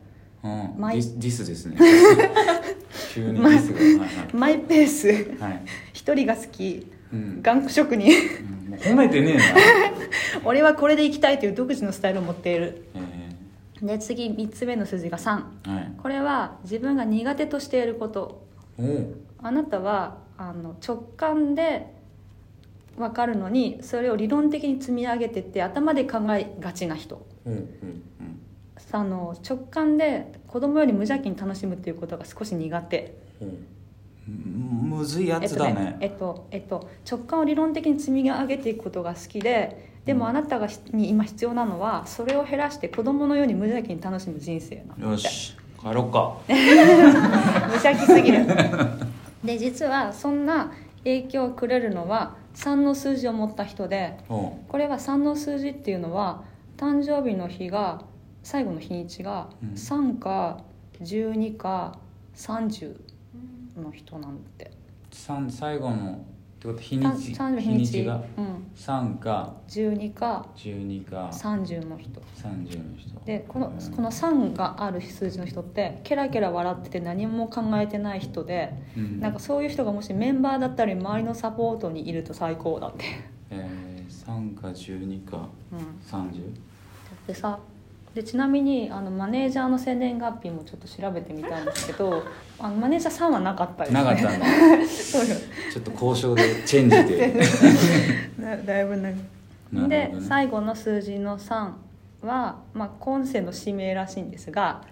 [0.42, 0.74] うん。
[0.78, 1.76] マイディスですね
[3.14, 5.08] 急にディスがはいマイペース。
[5.08, 5.38] はい。
[5.38, 6.90] はい一人が好き。
[7.12, 7.42] うん。
[7.42, 8.10] 頑固職人。
[8.10, 8.70] うん。
[8.70, 9.42] もう褒めてねえな。
[10.44, 12.84] 俺はこれでいきたいという独自のスタイルを持っている。
[12.94, 15.92] えで次3つ目の数字が3ーはい。
[15.96, 18.42] これは自分が苦手としていること。
[19.42, 21.94] あなたはあの直感で
[22.98, 27.24] 分かるのにそれを理論的に積み上げてって頭で考えがちな人。
[27.46, 27.62] うんうんう。
[27.62, 28.02] ん
[28.92, 33.18] あの直感で子供より無邪気に楽しむっていうことが少し苦手。
[33.40, 34.88] うん。
[34.88, 35.96] むずいやつだね。
[35.98, 45.10] えっとえっと、直感を理論的に積み上げていくことが好きででもあなたがしに今必要なのはそれを減らして子供のように無邪気に楽しむ人生なの。
[45.10, 45.56] よし。
[45.80, 46.38] 帰ろっか。
[46.46, 46.54] 無
[47.72, 48.46] 邪気すぎる。
[49.42, 56.44] で実はそんな影響をくれるのは3の数字を持った人でこれは3の数字っていうのは
[56.76, 58.02] 誕生日の日が
[58.44, 59.70] 最後の日にちがうん。
[59.70, 60.60] 3か
[61.00, 61.98] 12か
[62.36, 62.94] 30
[63.76, 64.70] の人なんて。
[65.10, 66.18] 三最後のっ
[66.60, 67.34] てこと日たにち？
[67.34, 67.68] 日。
[67.68, 68.22] にちが？
[68.36, 69.54] うん、3か。
[69.68, 70.46] 12か。
[70.56, 72.20] 12か30の人。
[72.36, 73.18] 30の人。
[73.24, 73.96] でこのうん。
[73.96, 79.20] この3がある数字の人ってケラケラ笑ってて何も考えてない人でうん。
[79.20, 83.04] なんかそういう人がもしメンバーだったり周りのサポートにいると最高だって、
[83.50, 86.54] えー、3か12かうん、30
[87.26, 87.58] でさ
[88.14, 92.22] でちなみにあのマネージャーの生年月日もちょっと調べてみたんですけど
[92.60, 94.04] あのマネージャー3はなかったですね。
[94.04, 94.46] なかったんだ。
[94.86, 95.36] そうよ。
[95.72, 97.34] ちょっと交渉でチェンジで。
[98.40, 99.02] だだいぶ長い。
[99.02, 99.16] なる
[99.72, 101.72] ほどでね最後の数字の3
[102.22, 104.82] は、まあ、今世の使命らしいんですが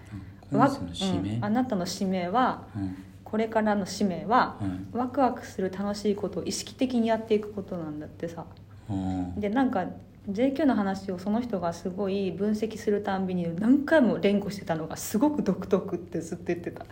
[0.51, 1.37] 今世の使命？
[1.37, 2.95] うんあなたの使命はうん。
[3.23, 8.45] これからの使命は、はいワクワクする楽しいことを意識的にやっていくことなんだってさ。
[8.87, 9.39] うん。
[9.39, 9.85] でなんか
[10.29, 16.85] JQ の話をその人がすごい分析するたんびに何回も連呼してたのがすごく独特ってずっと言ってた。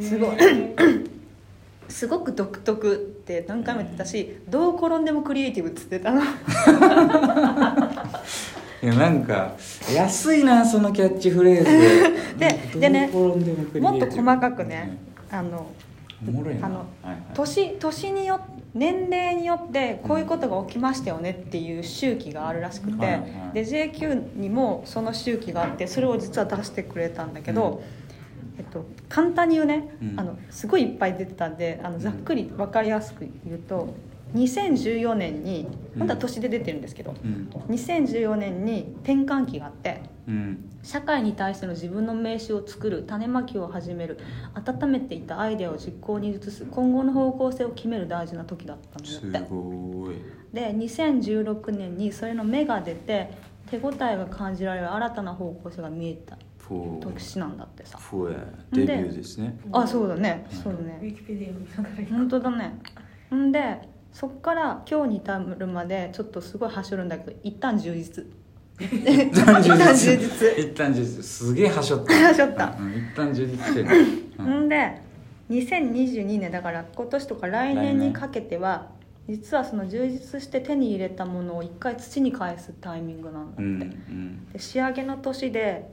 [0.00, 0.36] すごい
[1.88, 6.22] すごく独特って何回も言ってたしどう転んでもクリエイティブっつってたの。
[8.82, 9.54] いやなんか
[9.94, 11.70] 安いなそのキャッチフレーズ。
[12.36, 13.36] ででねも
[13.96, 14.98] っと細かくね
[15.30, 15.68] あの
[16.26, 16.66] おもろいな。
[16.66, 17.18] あのはいはい。
[17.32, 18.40] 年年によ
[18.74, 23.20] 年齢によってこういうことが起きましたよねっていう周期があるらしくて、
[23.52, 27.82] で JQ にもその周期があってそれを実は出してくれたんだけど、
[28.58, 30.20] えっと、簡単に言うね、うん。
[30.20, 33.94] あのすごいいっぱい出てたんであのざっくり分かりやすく言うと
[34.34, 37.48] 2014年にまだ年で出てるんですけど、うん。
[37.68, 40.70] 2014年に転換期があってうん。
[40.82, 44.18] 社会に対しての自分の名刺を作る種まきを始める
[44.54, 49.48] 温めていたアイデアを実行に移す今後の方向性を決める大事な時だったんすだって。
[49.48, 50.16] ごい。
[50.52, 53.30] で2016年にそれの芽が出て
[53.66, 56.38] 手応えが感じられる新たな方向性が見えた。
[56.58, 57.98] フォー年なんだってさ。
[57.98, 58.36] フォー
[58.72, 59.58] デビューですね。
[59.72, 60.46] あそうだね。
[60.50, 60.56] うん。
[60.58, 62.78] そうだウねィキペディア見ながら本当だね。
[63.34, 63.80] んで
[64.12, 68.24] そっから今日に至るまでちょっとすごい走るんだけど一旦充実
[68.80, 70.58] 一一旦充実。
[70.58, 71.22] 一旦充実。
[71.22, 72.14] すげえはしょった。
[72.14, 72.74] はしょった。
[72.78, 73.88] うんうん一旦充実してる。
[74.38, 74.64] うん。
[74.64, 75.00] んで
[75.50, 78.88] 2022年だから今年とか来年にかけては
[79.28, 84.52] 実はその充実して手に入れたものを一回土に返すタイミングなんだって、うんうん。
[84.52, 85.90] で仕上げの年で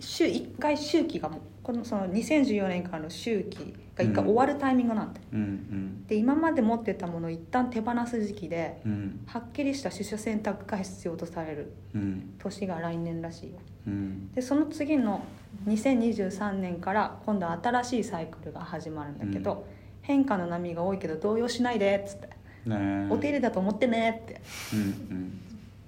[0.00, 1.30] 週一回周期が
[1.62, 6.06] このその2014年からの周期が一回終わるタイミングなんだ、うんうん。
[6.06, 9.20] で今まで持ってたものを一旦手放す時期でうん。
[9.26, 12.34] はっきりした取捨選択が必要とされるうん。
[12.38, 13.58] 年が来年らしいよ。
[13.86, 14.32] うん。
[14.32, 15.24] でその次の
[15.66, 19.66] 2023年から今度は新しいサイクルが始まるんだけど、
[20.02, 23.08] 変化の波が多いけど動揺しないでっつって、ねえ。
[23.10, 24.40] お手入れだと思ってねって。
[24.72, 24.82] うんう
[25.20, 25.40] ん。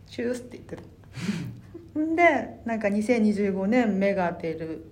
[0.08, 0.82] チュースって言ってる
[1.98, 4.84] んでなんか2025年芽が出る。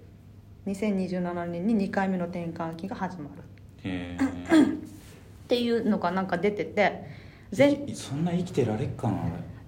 [0.66, 3.42] 2027年に2回目の転換期が始まる。
[3.85, 7.07] へっていうのがなんか出てて
[7.53, 9.14] 全えそんな生きてられっかな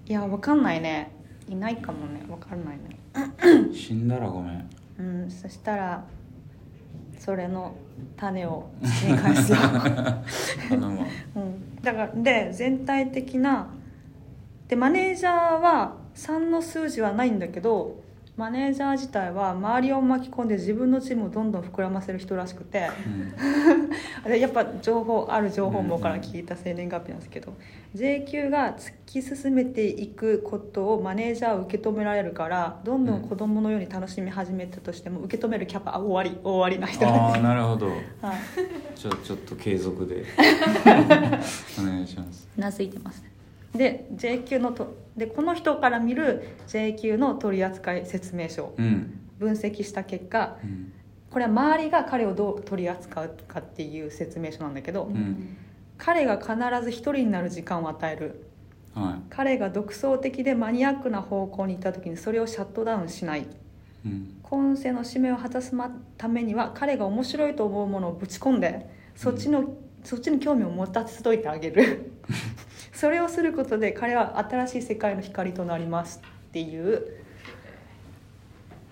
[0.06, 1.12] いやわかんないね。
[1.48, 2.24] いないかもね。
[2.28, 2.98] わかんないね。
[3.42, 4.70] 俺 死んだらごめん。
[4.98, 6.04] うんそしたら
[7.18, 7.74] それの
[8.16, 9.52] 種を土に返す。
[10.72, 10.76] う
[11.40, 13.68] ん、だからで全体的な
[14.66, 18.02] でマネージャーは3の数字はないんだけど
[18.36, 24.30] マネージャー自体は周りを巻き込んで自分のチームをどんどん膨らませる人らしくてうん。
[24.30, 27.54] で やっぱ情報ある情報網から聞いた生年月日なんですけど
[27.94, 37.08] J 級が突き進めていくことをマネージャーは受け止められるからどんどん子供のように楽しみ始めたとしても受け止めるキャパあ終わり終わりな人。
[37.08, 37.88] ああなるほど。
[37.88, 38.36] す、はい、
[38.94, 40.24] ちょちょっと継続で。
[41.80, 42.48] お願いします。
[42.56, 43.37] うなずいてます
[43.74, 48.74] で J 級のとでこの人から見る J 級の取扱説明書
[49.38, 50.92] 分析した結果うん。
[51.30, 55.56] これは周りが彼をどう取り扱うかっていう説明書なんだけど、ん。
[55.98, 58.48] 彼が必ず一人になる時間を与える。
[58.94, 63.42] は彼が独創的でマニアックな方向に行った時にそれをシャットダウンしない。
[63.42, 63.46] い
[64.06, 64.40] うん。
[64.42, 65.72] 今世の使命を果たす
[66.16, 72.12] ためには彼が面白いと思うものをぶち込んでそっちの、そっちに興味を持たせといてあげる
[72.98, 77.22] それをすることで彼は新しい世界の光となりますっていう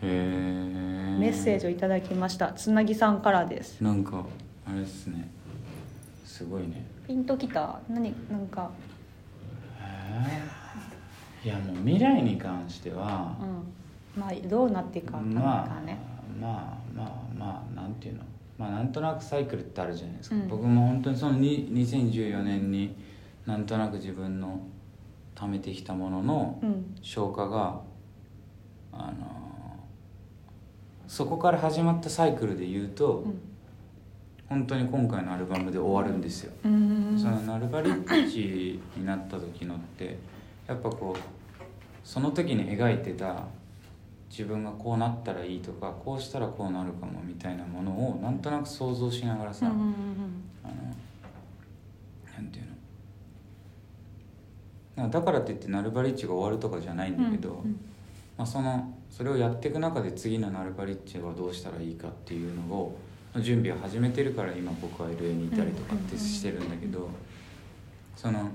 [0.00, 2.52] メッセージをいただきました。
[2.52, 3.80] つなぎさんからです。
[3.80, 4.24] なんか
[4.64, 5.28] あれですね。
[6.24, 6.86] すごいね。
[7.08, 8.70] ピンときた何なんか？
[11.44, 13.44] いやもう未来に関してはう
[14.18, 14.20] ん。
[14.20, 15.98] まあどうなっていくかわかんないまあからね、
[16.40, 18.22] まあまあまあなんていうの？
[18.56, 20.46] まあなんとなくサイクルってあるじゃないですか、うん。
[20.46, 22.94] 僕も本当にそのに2014年に
[23.46, 24.60] なんとなく自分の
[25.34, 26.96] 貯めてきたもののうん。
[27.02, 27.80] 消化が
[28.92, 29.76] あの
[31.06, 33.40] そこから始まったサイクルで言うと、うん。
[34.48, 40.18] 本当に今回のアルバムで終わるんですよ、そのナルバリッチになった時のって
[40.68, 41.20] やっぱこう
[42.04, 43.44] その時に描いてた
[44.30, 49.94] 自分がこうなったらいいとかこうしたらこうなるかもみたいなものをなんとなく想像しながらさ、うんうんうん。
[50.62, 50.74] あの
[52.34, 52.75] なんていうの
[54.96, 57.78] だからって言ってナルバリッチが終わるとかじゃないんだけど、うん
[58.38, 62.98] まあ、そのそれをやっていく中で次のナルバリッチはどうしたらいいかっていうのを
[63.40, 67.08] 準備を始めてるから今僕は LA にいたりとかってしてるんだけど
[68.14, 68.50] その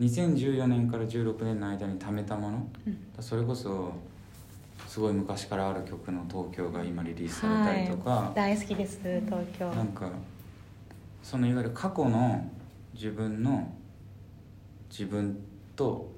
[0.00, 2.98] 2014年から16年の間に貯めたものうん。
[3.20, 3.92] それこそ
[4.88, 9.68] すごい昔からある曲の「東京」が今リリースされたりとか、はい、大好きです東京。
[9.70, 10.10] なんか
[11.22, 12.50] そのいわゆる過去の
[12.94, 13.72] 自分の
[14.92, 15.38] 自分
[15.74, 16.12] と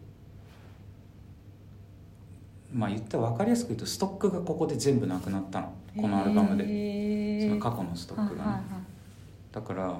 [2.72, 5.72] まあ言ったら分かりやすく言うとストックがここで全部なくなったの。
[5.96, 8.62] このアルバムで、でその過去のストックがね、
[9.52, 9.96] だから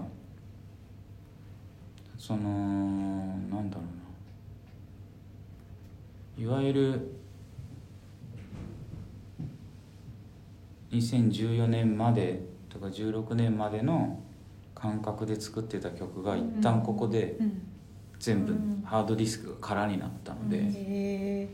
[2.19, 2.41] その
[3.49, 3.83] なんだろ
[6.37, 6.45] うな。
[6.45, 7.15] いわゆる
[10.91, 14.19] 2014年までとか16年までの
[14.75, 17.63] 感覚で作ってた曲が一旦ここでうん
[18.25, 18.83] 全部うん。
[18.85, 21.49] ハードディスクが空になったので、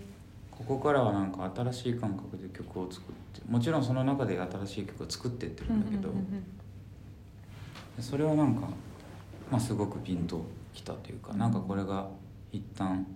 [0.51, 6.13] ここからはなんか新しい感覚で曲を作ってもちろんその中で新しい曲を作ってってるんだけど、
[8.01, 8.69] それはなんか、
[9.51, 12.09] まあ、すごくピンときたというか、なんかこれが
[12.53, 13.07] 一旦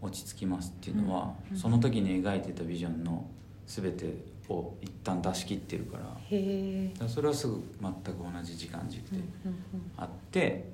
[0.00, 3.26] 落ち着きますっていうのは、うんその時に描いてたビジョンの
[3.66, 4.14] 全て
[4.48, 9.20] を一旦出し切ってるからそれはすぐ全く同じ時間軸で
[9.96, 10.64] あって、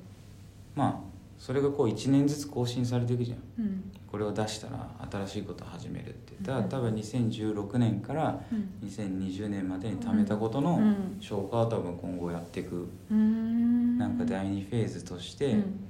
[0.75, 1.10] まあ
[1.41, 3.39] それがこう1年ずつ更新されていくじゃん。
[3.59, 3.91] うん。
[4.13, 6.69] これを出したら新しいことを始めるってだうん。
[6.69, 8.87] から多分2016年からうん。
[8.87, 11.17] 2020年までに貯めたことのうん。
[11.19, 12.87] 消化は多分今後やっていく。
[13.11, 13.97] うん。
[13.97, 15.81] なんか第2フェーズとしてうん。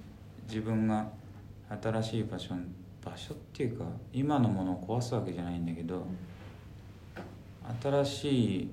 [0.49, 1.09] 自分が
[1.83, 2.55] 新しい場所
[3.05, 6.07] 場所っていうか今のものを壊すわけじゃないんだけど
[7.83, 8.71] 新しい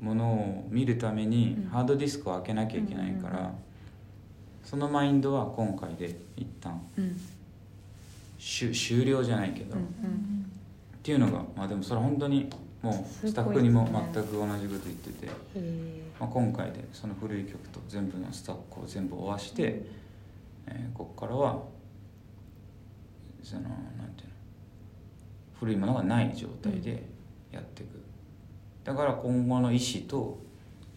[0.00, 1.70] ものを見るためにうん。
[1.70, 3.54] ハードディスクを開けなきゃいけないから
[4.64, 7.20] そのマインドは今回で一旦うん。
[8.38, 9.82] 終終了じゃないけど、うん
[10.98, 12.50] っていうのがまあでもそれは本当に
[12.82, 19.82] もうスタッフにも全く同じこと言ってて、へえまあ、今回でその古い曲と全部のスタッフを全部終わして、
[20.66, 21.62] えーここからは
[23.42, 23.70] そのなん
[24.16, 24.32] ていうの
[25.60, 27.02] 古いものがない状態で
[27.50, 28.00] やっていく、
[28.84, 30.38] だから今後の意思と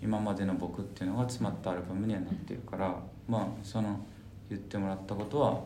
[0.01, 2.95] 今までの僕っていうのが詰まったアルバムにはなってるから、
[3.27, 3.99] まあその
[4.49, 5.61] 言ってもらったことは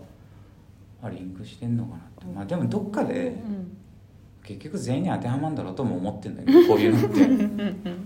[1.02, 3.78] あリンクしてんのかなって、まあでもどっかでうん。
[4.44, 7.28] 結局全員に当てはまるんだろうとも思ってんだけど こういうのって。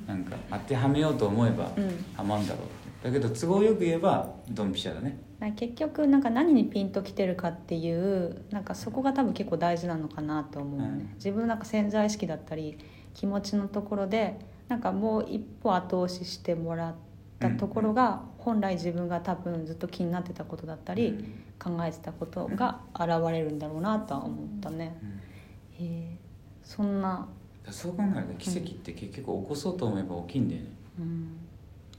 [0.08, 1.86] なんか当てはめようと思えばうん。
[2.16, 3.10] はまんだろうって。
[3.10, 5.20] だけど都合よく言えばドンピシャだね。
[5.56, 11.10] 結局なんか何にピンときてるかっていうなんかそこが多分結構大事なのかなと思うね、うん。
[11.16, 12.78] 自分のなんか潜在意識だったり
[13.14, 14.38] 気持ちのところで
[14.70, 16.96] なんかもう一歩後押ししてもらっ
[17.40, 21.26] たところが本来自分が多分ずっと気になってたことだったり
[21.60, 25.86] 考えてたことが現れるんだろうなとは思ったね、うん。
[25.86, 26.18] へえ。
[26.64, 27.28] そんな、
[27.66, 30.68] だそう考えると奇跡って結局起こそうと思えば起きんだよね。
[31.00, 31.38] うん。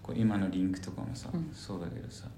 [0.00, 1.50] こう今のリンクとかもさ、うん。
[1.52, 2.28] そうだけどさ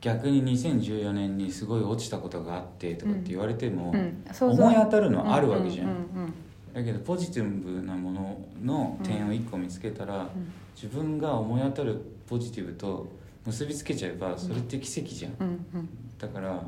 [0.00, 3.94] 逆に2014年にすごい落ちたことがあってとかって言われても、
[4.40, 6.06] 思い当たるのはあるわけじゃん
[6.76, 10.52] だけどポジティブなものの点を1個見つけたら、うん。
[10.74, 13.10] 自分が思い当たるポジティブと
[13.46, 15.58] 結びつけちゃえばそれって奇跡じゃん、
[16.18, 16.62] だから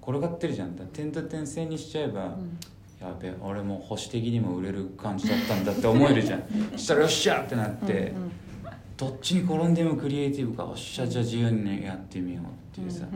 [0.00, 0.76] 転がってるじゃん。
[0.92, 2.56] 点と点線にしちゃえば、うん。
[3.00, 6.44] やべ俺も保守的にも売れる感じだったんだって思えるじゃん。
[6.72, 8.30] そしたらよっしゃってなって、うんうん。
[8.96, 10.66] どっちに転んでもクリエイティブか。
[10.66, 13.06] おっしゃじゃあ自由にねやってみようっていうさ、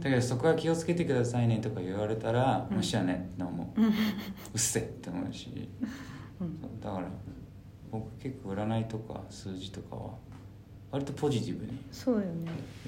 [0.00, 2.76] だけどそこは気をつけてくださいねとか言われたら、うん。
[2.76, 3.90] もしやねって思う、うっ
[4.54, 5.68] せって思うし。
[6.40, 6.80] うん。
[6.80, 7.06] だから
[7.90, 10.10] 僕結構占いとか数字とかは
[10.92, 12.26] 割とポジティブにそうよね。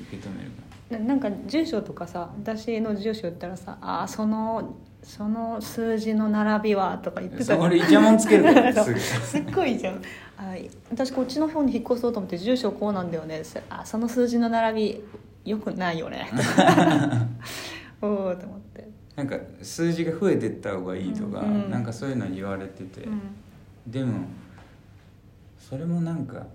[0.01, 10.03] 受け止めるかななんか住所とかさ私の住所言ったらさ「ああそのその数字の並びは」とか言ってたらそれイチャモンつけるから すっごいじゃん。
[10.37, 10.55] あ
[10.91, 13.43] 私こっちの方に引っ越そうと思って住所こうなんだよね。
[13.71, 15.05] あその数字の並び
[15.45, 16.29] よくないよね。
[18.01, 23.21] おおと思って、なんか数字が増えてった方がいいとか、うんなんかそういうの言われてて、うん。
[23.87, 24.27] でも
[25.59, 26.47] それもなんか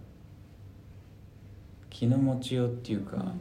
[1.90, 3.34] 気の持ちようっていうか、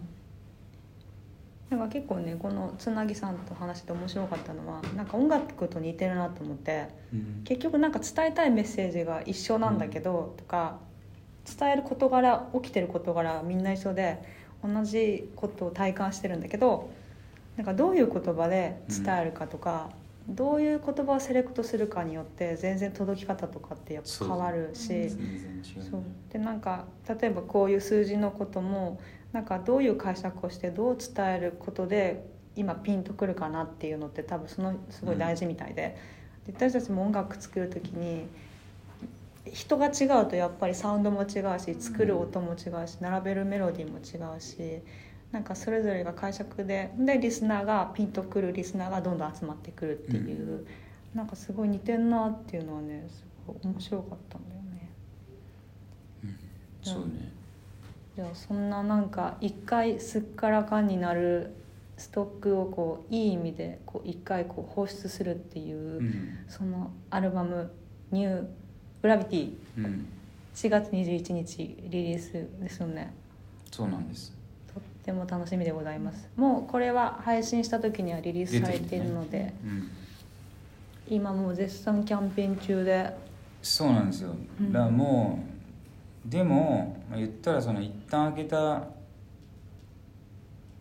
[1.70, 7.42] なんか結構ねこのつなぎさんと話して面白かったのはなんか音楽と似てるなと思ってうん。
[7.44, 10.78] 結局なんか伝えたいメッセージが一緒なんだけど、とか
[11.58, 14.22] 伝える事柄起きてる事柄はみんな一緒で
[14.64, 16.90] 同じことを体感してるんだけど
[17.56, 19.88] なんかどういう言葉で伝えるかとか、
[20.28, 25.10] どういう言葉をセレクトするかによって全然届き方とかってやっぱ変わるし。
[25.90, 26.02] そう。
[26.30, 29.00] でなんか例えばこういう数字のことも
[29.32, 35.96] なんかどういう解釈をしてどう伝えることで今ピンとくるかなっていうのって多分そのすごい大事みたいで,、
[36.46, 38.26] で私たちも音楽作る時に
[39.52, 44.82] 人が違うとやっぱりサウンドも違うし作る音も違うし並べるメロディーも違うし
[45.32, 50.66] なんかそれぞれが解釈ででリスナーがピンとくるリスナーがどんどん集まってくるっていう、
[51.14, 54.90] なんかすごい似てんなっていうのはねすごい面白かったんだよね。
[56.82, 57.32] そうね。
[58.14, 61.52] じゃあそんななんか一回すっからかんになる
[61.98, 66.38] ストックをこういい意味でこう一回こう放出するっていう、うん。
[66.48, 67.72] そのアルバム
[68.12, 68.46] 「ニュー
[69.06, 70.06] グラビティうん。
[70.52, 73.14] 4月21日リリースですよね。
[73.70, 74.34] そうなんです。
[74.74, 76.28] とっても楽しみでございます。
[76.34, 79.90] もうこれは配信した時にはリリースされているので、うん。
[81.08, 83.14] 今もう絶賛キャンペーン中で。
[83.62, 84.34] そうなんですよ。
[84.60, 84.72] うん。
[84.72, 85.38] だからも
[86.26, 88.88] うでも、まあ、言ったらその一旦開けた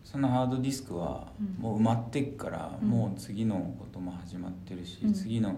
[0.02, 1.62] そのハードディスクはうん。
[1.62, 2.88] もう埋まってっから、うん。
[2.88, 5.12] もう次のことも始まってるし、うん。
[5.14, 5.54] 次の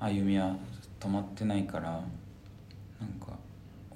[0.00, 0.54] 歩みは
[1.00, 3.36] 止まってないからなんか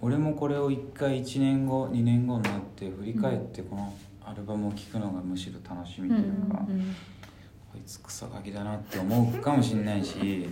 [0.01, 3.95] 俺もこれを1回1年後2年後になって振り返ってこの
[4.25, 6.95] アルバムを聴くのがむしろ楽しみというか、うんうん
[7.73, 10.47] こいつクソガキだなって思うかもしれないし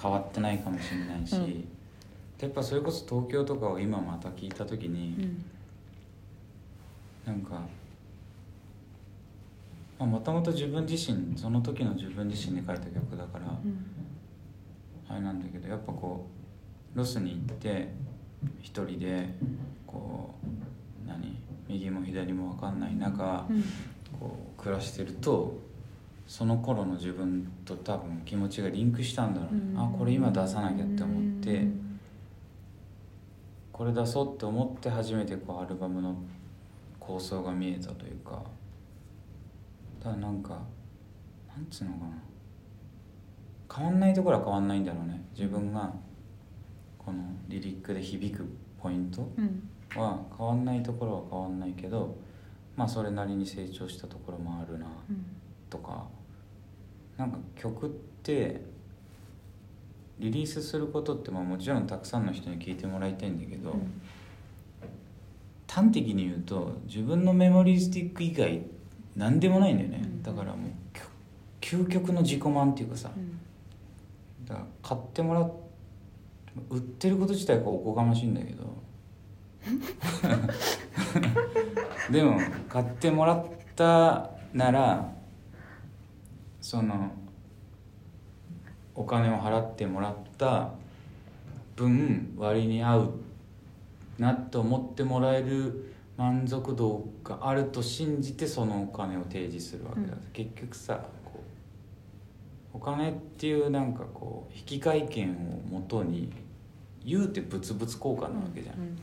[0.00, 1.64] 変わってないかもしれないし、うん。
[2.38, 5.14] やっぱそれこそ東京とかを今また聞いた時に、
[7.26, 7.32] うん。
[7.32, 7.58] なんか
[9.98, 13.86] もともと自分自身その時の自分自身で書いた曲だから、うん
[15.12, 16.26] あれなんだけどやっぱこ
[16.94, 17.92] うロスに行って
[18.62, 19.28] 一人で
[19.86, 21.36] こう何
[21.68, 23.62] 右も左も分かんない中、うん。
[24.18, 25.60] こう暮らしてると
[26.26, 29.54] その頃の自分と多分気持ちがリンクしたんだろう。
[29.54, 29.78] ね、うん。
[29.78, 32.00] あこれ今出さなきゃって思って、うん。
[33.70, 36.16] これ出そうって思って初めてこうアルバムの
[36.98, 38.42] 構想が見えたというか。
[40.02, 40.50] ただなんか
[41.54, 42.31] なんつうのかな
[43.74, 45.24] 変わんないところは変わんないんだろうね。
[45.34, 45.92] 自分が
[46.98, 48.44] このリリックで響く
[48.80, 49.68] ポイントうん。
[49.94, 52.16] は変わんないところは変わんないけど
[52.76, 55.24] まあそれなりに成長したところもあるなうん。
[55.70, 56.06] とか。
[57.16, 57.90] なんか曲っ
[58.22, 58.62] て
[60.18, 63.74] リリースすることってまあもちろんたくさんの人に聴いてもらいたいんだけど、
[65.68, 68.62] 端的に言うと自分のメモリースティック以外
[69.14, 70.22] 何でもないんだよね、うん。
[70.22, 70.70] だからもう
[71.60, 73.31] 究極の自己満っていうかさうん
[74.52, 75.52] だから買ってもらう
[76.68, 78.82] 売ってること自体がおこがましいんだけど。
[82.10, 82.38] でも
[82.68, 83.46] 買ってもらっ
[83.76, 85.14] たなら
[86.60, 87.12] その
[88.94, 90.72] お金を払ってもらった
[91.76, 93.12] 分割に合う
[94.18, 100.20] なと思ってもらえる満足度があると信じてそのお金を提示するわけだ、うん。
[100.32, 101.06] 結局さ
[102.74, 105.34] お金っていうなんかこう引換券を
[105.70, 106.32] もとに
[107.04, 108.98] 言うて物々交換なわけじゃん、うん。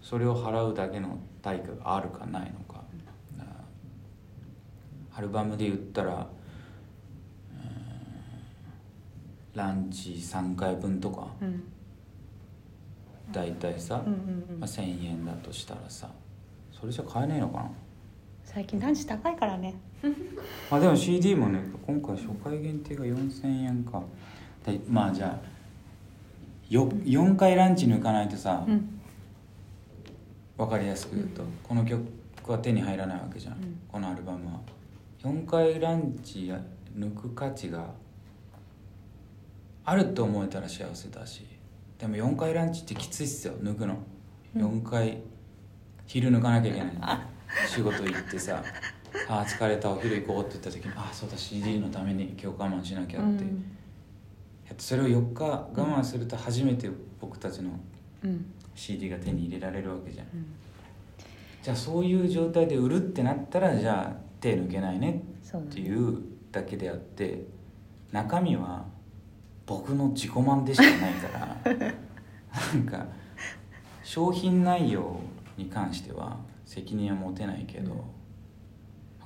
[0.00, 2.82] それを払うだけの対価があるかないのか、
[3.36, 3.44] な
[5.14, 6.26] アルバムで言ったら、うん
[9.54, 11.64] ランチ3回分とかうん。
[13.32, 14.60] 大体さ、うんうんうん。
[14.60, 16.10] まあ、1,000円だとしたらさ
[16.78, 17.70] それじゃ買えないのかな？
[18.46, 19.74] 最近ランチ高いからね。
[20.70, 24.02] ま あでも CD もね今回初回限定が4000円か。
[24.64, 25.56] でまあじゃあ
[26.70, 29.00] よ4回ランチ抜かないとさ、うん。
[30.56, 32.02] 分かりやすく言うと、この曲
[32.48, 33.78] は手に入らないわけじゃん、うん。
[33.88, 34.60] このアルバムは。
[35.22, 36.60] 4回ランチや
[36.96, 37.90] 抜く価値が
[39.84, 41.46] あると思えたら幸せだし
[41.98, 43.98] でも4回ランチってきついっすよ抜くの。
[44.54, 45.18] 4回
[46.06, 47.00] 昼抜かなきゃいけないの
[47.68, 48.62] 仕事行ってさ
[49.28, 53.72] 「ああ疲れたお昼行こう」って言った時に「ああそうだ CD のために今日我慢しなきゃ」って、うん。
[54.78, 56.90] それを4日我慢すると初めて
[57.20, 57.70] 僕たちの
[58.24, 58.52] うん。
[58.74, 60.26] CD が手に入れられるわけじゃん。
[60.26, 60.46] うん。
[61.62, 65.22] じゃあそういう状態で売るってなったらじゃあ手抜けないね
[65.56, 66.20] っていう
[66.52, 67.44] だけであって
[68.12, 68.84] 中身は
[69.66, 71.74] 僕の自己満でしかないから
[72.72, 73.06] なんか
[74.04, 75.18] 商品内容
[75.56, 76.36] に関しては
[76.66, 77.98] 責任は持てないけど、うん。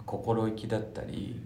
[0.07, 1.41] 心意気だったり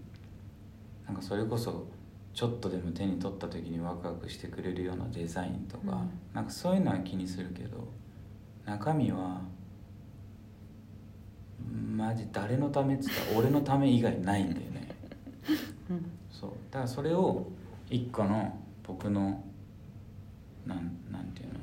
[1.07, 1.87] なんかそれこそ
[2.35, 6.11] ちょっとでも手に取った時にワクワクしてくれるようなデザインとか、うん。
[6.35, 7.89] なんかそういうのは気にするけど
[8.67, 9.41] 中身は
[11.97, 14.89] マジ誰のためっつったら俺のため以外ないんだよね。
[15.91, 16.11] うん。
[16.31, 16.51] そう。
[16.71, 17.47] だからそれを
[17.89, 19.43] 一個の僕の
[20.67, 21.61] なんなんていうの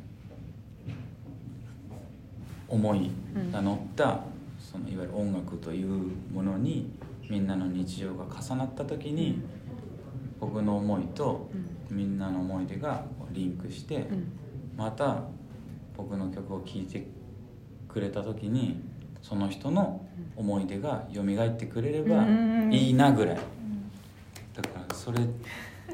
[2.71, 3.11] 思い
[3.51, 4.21] が乗った、
[4.59, 5.89] そのいわゆる音楽という
[6.33, 6.89] ものに
[7.29, 9.41] みんなの日常が重なった時に、
[10.39, 11.49] 僕の思いと
[11.89, 14.31] みんなの思い出がリンクして、うん。
[14.77, 15.23] また
[15.95, 17.05] 僕の曲を聴いて
[17.87, 18.81] くれた時に
[19.21, 22.73] その人の思い出が蘇ってくれればうん。
[22.73, 23.37] いいなぐらい。
[24.55, 25.19] だからそれ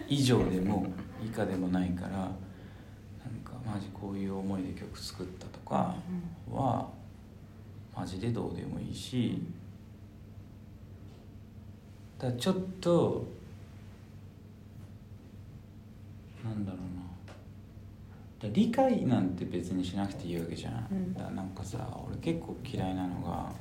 [0.07, 0.85] 以上でも
[1.23, 2.29] 以下でもないから
[3.67, 5.95] マジこういう思いで曲作ったとか
[6.49, 6.87] は
[7.95, 9.41] マジでどうでもいいし
[12.17, 13.25] だちょっと
[16.43, 16.81] なんだろう
[18.41, 18.49] な。
[18.49, 21.13] だ理解なんて別にしなくていいわけじゃん、うん。
[21.13, 23.51] だなんかさ俺結構嫌いなのが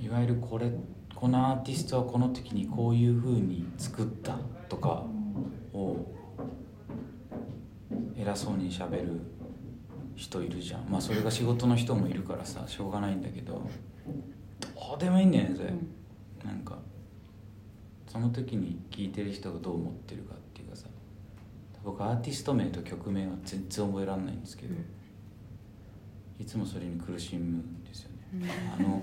[0.00, 0.70] いわゆるこれ
[1.14, 4.36] このアーティストはこの時にこういう風に作った
[4.68, 5.04] とか
[5.72, 5.96] を
[8.16, 9.20] 偉そうにしゃべる
[10.16, 10.86] 人いるじゃん。
[10.88, 13.54] まあそれが仕事の人もいるからさしょうがないんだけど
[14.74, 15.88] どうでもいいんだよねそれ、うん。
[16.44, 16.78] なんか
[18.06, 20.86] その時に聴いてる人がどう思ってるかっていうかさ。
[21.84, 24.74] 僕アーティスト名と曲名は全然覚えられないんですけど、
[26.38, 29.02] いつもそれに苦しむんですよね、あの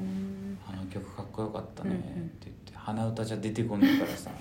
[0.65, 2.01] あの曲かっこよかったねって
[2.45, 4.31] 言って鼻歌じゃ出てこないからさ。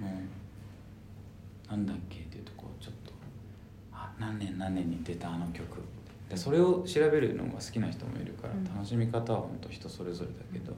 [0.00, 2.44] もうなんだっけっていう
[4.18, 5.64] 何年何年に出たあの曲。
[6.28, 8.64] でそれを調べるのが好きな人もいるから、うん。
[8.64, 10.74] 楽しみ方は本当人それぞれだけど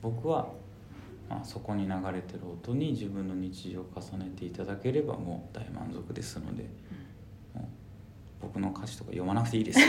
[0.00, 0.48] 僕は、
[1.28, 6.64] まあ、そこに流れてる音に自分の日常を重ねていただければもう大満足ですので、
[8.40, 9.80] 僕の歌詞とか読まなくていいです。
[9.80, 9.84] み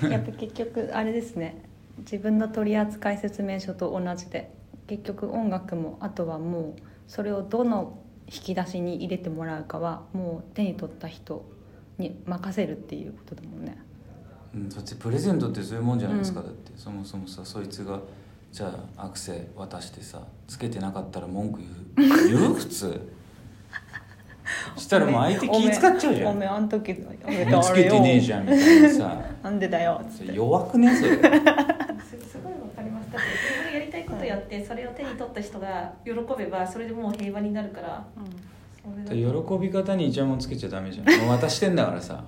[0.00, 0.16] たいな。
[0.16, 1.62] やっぱ結局あれですね。
[1.98, 4.50] 自分の取扱説明書と同じで
[4.86, 7.98] 結局音楽もあとはもうそれをどの
[8.32, 11.44] 引き出しに入れてもらうかはもう手に取った人
[11.98, 13.76] に任せるっていうことだもんね。
[14.54, 18.00] うん、だってプレゼントってそういうもんじゃないですか、うんだってそもそもさそいつが
[18.52, 21.60] じゃあアクセ渡してさつけてなかったら文句
[21.96, 22.28] 言う？
[22.28, 22.54] 言う？
[22.54, 23.00] 普通。
[24.76, 26.32] したらもう相手気使っちゃうじゃん。
[26.32, 29.22] おめえあん時あげつけてねえじゃんみたいなさ。
[29.42, 30.00] なんでだよ
[30.32, 38.06] 弱くねそれ すすごいわかりますだって自分がやりたいことやってそれを手に取った人が喜べばそれでもう平和になるから
[39.08, 39.16] 喜
[39.58, 41.06] び方にイチャモンつけちゃダメじゃん。
[41.20, 42.24] もう渡してんだからさ。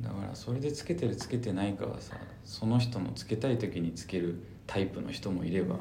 [0.00, 5.74] だからそれでつけてるつけてないかはさその人のつけたい時につけるタイプの人もいれば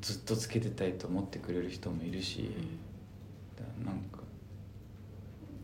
[0.00, 2.50] ずっとつけてたいと思ってくれる人もいるし、
[3.56, 4.20] だからなんか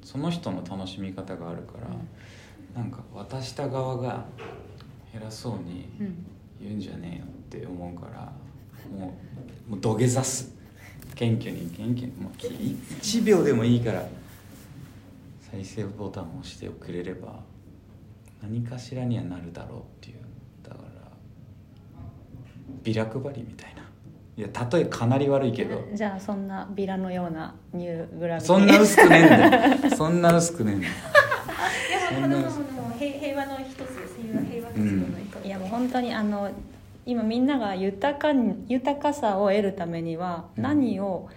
[0.02, 1.74] その人の楽しみ方があるか
[2.74, 4.24] ら、なんか渡した側が
[5.14, 6.26] 偉そうにうん。
[6.60, 8.30] 言うんじゃねえよって思うから
[8.88, 9.14] も
[9.68, 10.54] うもう土下座す。
[11.14, 14.08] 謙虚に謙虚にもう1秒でもいいから
[15.50, 17.40] 再生ボタンを押してくれれば
[18.42, 20.16] 何かしらにはなるだろうっていう。
[20.62, 20.80] だから
[22.82, 23.80] ビラ配りみたいな。
[24.36, 30.92] いや例えかなり悪いけどじゃあそんなビラのようなニューグラビそんな薄くねえんだよそんな薄くねえんだよ
[32.18, 34.16] いやもうこれももう平平和の一つです。
[34.16, 36.50] 平和の一環いやもう本当にあの
[37.06, 40.62] 今みんなが豊かに豊かさを得るためにはうん。
[40.62, 41.28] 何を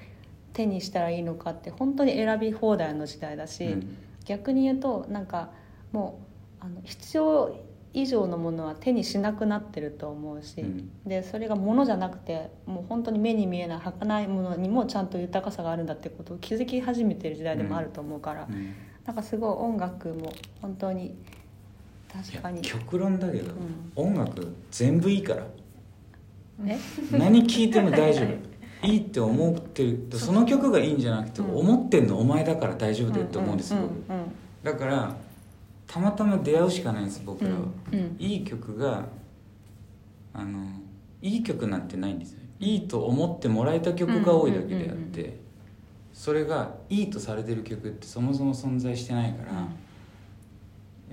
[0.53, 3.97] 手にしたらいいのかって本当に選び放題の時代だし、うん。
[4.25, 5.51] 逆に言うとなんか
[5.91, 6.21] も
[6.61, 7.55] うあの必要
[7.93, 10.91] 以上のものは手にしなくなってると思うし、うん。
[11.05, 18.73] でそれが物じゃなくてもう本当に目に見えない儚いものにもちゃんと豊かさがあるんだってことを気づき始めてる時代でもあると思うから、うん。
[19.05, 21.15] なんかすごい音楽も本当にい
[22.13, 22.57] 確かに。
[22.57, 23.91] や極論だけど、ん。
[23.95, 25.47] 音楽全部いいから。
[26.65, 26.77] え？
[27.17, 28.87] 何聴いても大丈夫。
[28.87, 30.07] いいって思ってる。
[30.11, 31.55] その曲がいいんじゃなくて、うん。
[31.57, 33.79] 思ってんのお前だから大丈夫だよって思うんですよ、
[34.61, 35.15] だから
[35.87, 37.57] たまたま出会うしかないんです僕らは、
[37.91, 37.99] うん。
[37.99, 38.15] うん。
[38.19, 39.05] いい曲が
[40.33, 40.65] あの
[41.21, 42.39] いい曲なんてないんですよ。
[42.59, 45.39] いいと思ってもらえた曲が多いだけであって、
[46.13, 49.67] それがいいとされてる曲ってそもそも存在してないから、うん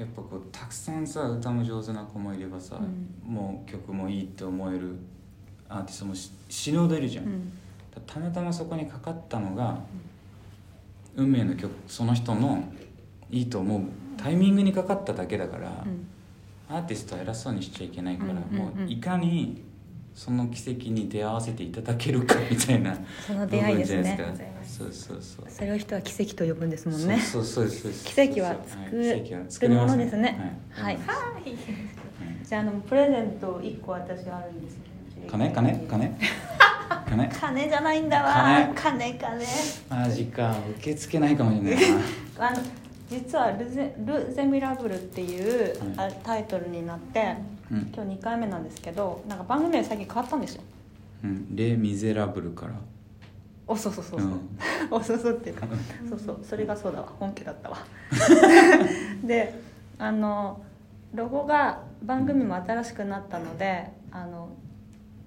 [0.00, 3.34] やっぱこうたくさんさ歌も上手な子もいればさ、うん。
[3.34, 4.96] もう曲もいいって思える
[5.68, 7.52] アーティストもし死ぬほどいるじゃん、うん。
[8.06, 9.78] たまたまそこにかかったのが、
[11.16, 12.64] 運命の曲その人の
[13.30, 13.82] いいと思う
[14.16, 16.06] タイミングにかかっただけだから、うん。
[16.74, 18.78] アーティストは偉そうにしちゃいけないから、うんうんうん。
[18.78, 19.62] もういかに
[20.22, 22.94] その奇跡に出会わせていただけるかみたいな
[23.26, 24.18] その出会いですね。
[24.62, 25.46] そうそうそう。
[25.48, 27.18] それを人は奇跡と呼ぶんですもんね。
[27.18, 30.60] そうそうそう奇跡はそう作はい奇跡は作るものですね。
[30.72, 30.94] はい。
[30.96, 31.06] はい。
[31.06, 31.56] はい。
[32.46, 34.76] じゃああのプレゼント1個私あるんです
[35.26, 35.88] 金金金。
[35.88, 37.30] 金。
[37.40, 38.68] 金じゃないんだわ。
[38.74, 39.46] 金金。
[39.88, 40.54] マジか。
[40.76, 41.96] 受け付けないかもしれないな。
[42.48, 42.58] あの
[43.08, 46.08] 実はルゼ「ル・ゼミラブル」っていうはい。
[46.10, 47.36] あタイトルになって、
[47.70, 47.92] うん。
[47.94, 50.62] 今日2回目なんですけどなんか番組名最近変わったんですよ。
[51.24, 51.56] うん。
[51.56, 52.74] レ・ミゼラブルから。
[53.66, 54.40] おそうそうそうそう、うん。
[54.90, 55.66] おそうそうっていうか。
[56.08, 56.40] そうそう。
[56.42, 57.12] それがそうだわ。
[57.18, 57.78] 本家だったわ。
[59.24, 59.54] で
[59.98, 60.60] あの
[61.14, 64.48] ロゴが番組も新しくなったのであの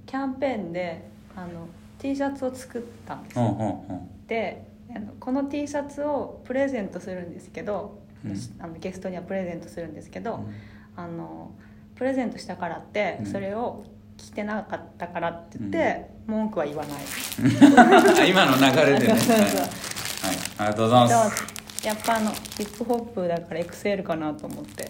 [0.05, 1.67] キャンペーンであの
[1.99, 3.39] T シャツを作ったんです。
[3.39, 4.27] うんうんうん。
[4.27, 8.35] であのこの T シャツをプレゼントするんですけど、うん。
[8.59, 10.53] あのゲストにはプレゼントするんですけど、うん。
[10.95, 11.51] あの
[11.95, 13.25] プレゼントしたからって、うん。
[13.25, 13.83] それを
[14.17, 17.03] 着てなかったからって言って、文句は言わない。
[18.29, 19.13] 今の流れでね。
[19.13, 19.59] はい、そうそう。
[19.59, 19.69] はい、
[20.57, 21.63] ありがとうございます。
[21.83, 24.87] やっぱあのヒップホップだから XL かなと思って。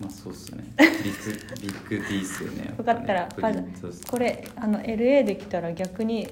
[0.00, 0.64] まあそうっすね。
[0.76, 2.74] ビッグビッグ D っすよね。
[2.76, 3.62] よかったらまず
[4.10, 6.28] これあの LA で来たら逆に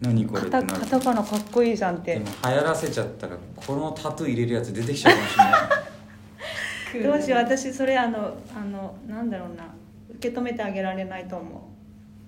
[0.00, 2.14] 何これカタカナかっこいいじゃんって。
[2.14, 5.52] でも流行らせちゃったらこのタトゥー入れるやつ出てきちゃうかもしれない
[7.02, 9.74] どうしよう私それあのあのなんだろうな。
[10.18, 11.68] 受け止めてあげられないと思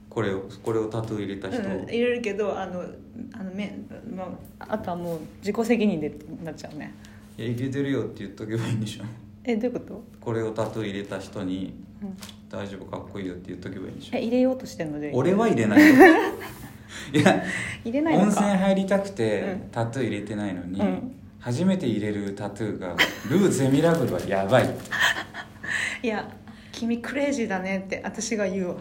[0.08, 2.84] これをこれをタトゥー入れた人、うん、入れるけどあの
[3.32, 3.78] あのめ、
[4.14, 4.24] ま
[4.58, 6.94] あ、あとはもう自己責任でなっちゃうね。
[7.38, 9.04] いや入れてるよって言っとけばいいんでしょ。
[9.44, 12.16] えどういうこと、これをタトゥー入れた人にうん、
[12.48, 14.16] 大丈夫かっこいいよって言っとけばいいんでしょ。
[14.16, 14.98] え入れようとしてんの？
[14.98, 15.94] で俺は入れないよ。
[17.12, 17.42] いや
[17.84, 19.60] 入れないの温泉か入りたくてうん。
[19.70, 22.94] タトゥー入れてないのに、うん初めて入れるタトゥーが
[23.30, 24.68] ルーゼミラブルはやばい。
[26.02, 26.28] いや
[26.70, 28.74] 君クレイジーだねって私が言うわ。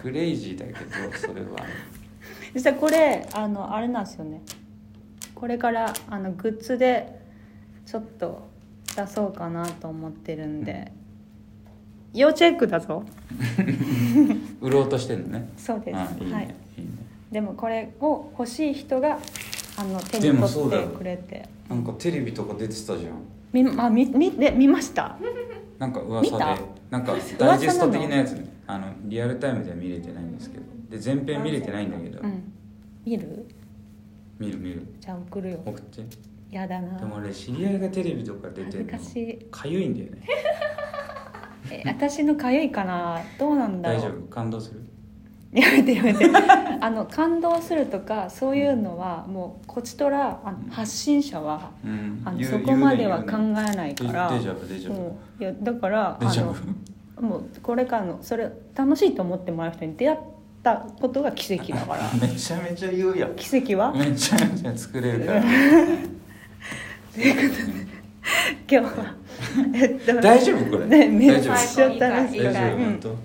[0.00, 1.48] クレイジーだけどそれは。
[2.54, 4.42] 実際これあのあれなんですよね。
[5.34, 7.20] これからあのグッズで
[7.84, 8.48] ちょっと
[8.96, 10.92] 出そうかなと思ってるんで、
[12.12, 13.04] 要チェックだぞ。
[14.62, 15.48] 売ろうとしてんのね。
[15.56, 15.96] そうです。
[15.96, 16.54] はいね。
[17.32, 19.18] でもこれを欲しい人が
[19.76, 21.48] あの手に取ってくれて。
[21.68, 23.22] なんかテレビとか出てたじゃん。
[23.52, 25.16] みあみ見で見ました？
[25.78, 26.62] なんか噂で。
[26.90, 28.46] なんかダイジェスト的なやつね。
[28.66, 30.64] あのリアルタイムでは見れてないんですけど。
[30.90, 32.52] で全編見れてないんだけど、うん。
[33.04, 33.46] 見る？
[34.38, 34.86] 見る見る。
[35.00, 35.60] じゃあ送るよ。
[35.64, 36.02] 送って。
[36.50, 36.98] やだな。
[36.98, 38.92] でも俺知り合いがテレビとか出てるの
[39.50, 39.88] かゆい。
[39.88, 40.22] んだよね。
[41.70, 43.20] え私のかゆいかな？
[43.38, 44.00] どうなんだろう。
[44.00, 44.22] 大丈夫？
[44.28, 44.80] 感動する？
[45.60, 46.26] やめてやめて。
[46.80, 52.22] あの感動するとかそういうのはもうこちとらあの発信者はうん。
[52.24, 54.94] あのそこまでは考えないからデジャブデジャブ。
[54.98, 60.18] もういやだからあのブもうこれからのそれ楽しいと思ってもらう人に出会っ
[60.64, 62.10] たことが奇跡だから。
[62.20, 63.36] めちゃめちゃ言うやん。
[63.36, 63.92] 奇跡は？
[63.94, 65.42] めちゃめちゃ作れるから。
[67.14, 67.30] 今
[68.66, 69.14] 日は
[69.72, 70.86] えっと大丈夫これ。
[70.86, 72.84] ねめっ大ちゃ楽しいいいか大丈夫うん。
[72.84, 73.16] 本当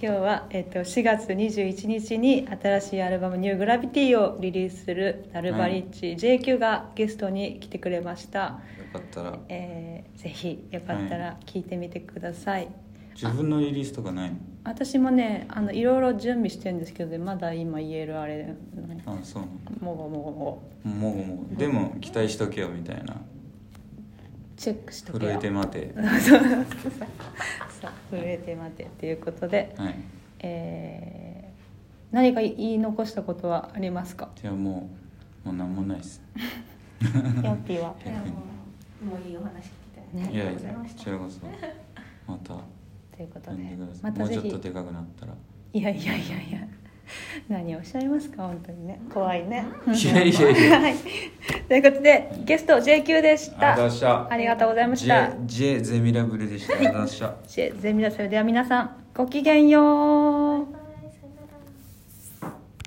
[0.00, 8.46] 今日は、えっと、4月21日に新しいアルバム「ニューグラビティをリリースするナルバリッチ JQ がゲストに来てくれました、よ
[8.92, 9.38] かったら。
[9.48, 12.68] えーぜひよかったら聞いてみてください、
[13.14, 14.36] 自分のリリースとかないの？
[14.64, 18.56] 私もねあのいろいろ準備してるんですけどねまだ今言えるあれね
[19.06, 19.48] あそうな
[19.80, 20.88] もごもごもご。
[20.90, 21.56] のもごもご。
[21.56, 23.16] でも期待しとけよみたいな
[24.58, 25.32] チェックしとけよ。
[25.32, 25.94] 震えて待て。
[26.20, 26.46] そうそ
[27.88, 29.94] う震えて待てっていうことで、はい。
[30.40, 31.48] えー
[32.10, 34.30] 何か言い残したことはありますか？
[34.34, 34.88] じゃあも
[35.44, 36.22] うもう何もないです。
[37.42, 37.88] ヤッピーは？
[39.02, 40.24] もうもういいお話聞きたい。
[40.24, 41.40] ねいやいやこちらこそ
[42.26, 42.54] また
[43.14, 43.58] ということで
[44.02, 45.34] まいもうちょっとでかくなったら。
[45.74, 46.66] いやいやいやいや
[47.48, 49.00] 何をおっしゃいますか本当にね。
[49.12, 49.64] 怖いね。
[49.86, 50.80] いやいやいや。
[50.80, 50.94] はい。
[51.68, 53.74] ということでゲスト JQ でした。
[54.30, 55.30] ありがとうございました。
[55.44, 56.74] J, J ゼミラブルでした。
[56.74, 57.80] ありがとうございました。
[57.80, 60.77] ゼミラそれでは皆さんごきげんよう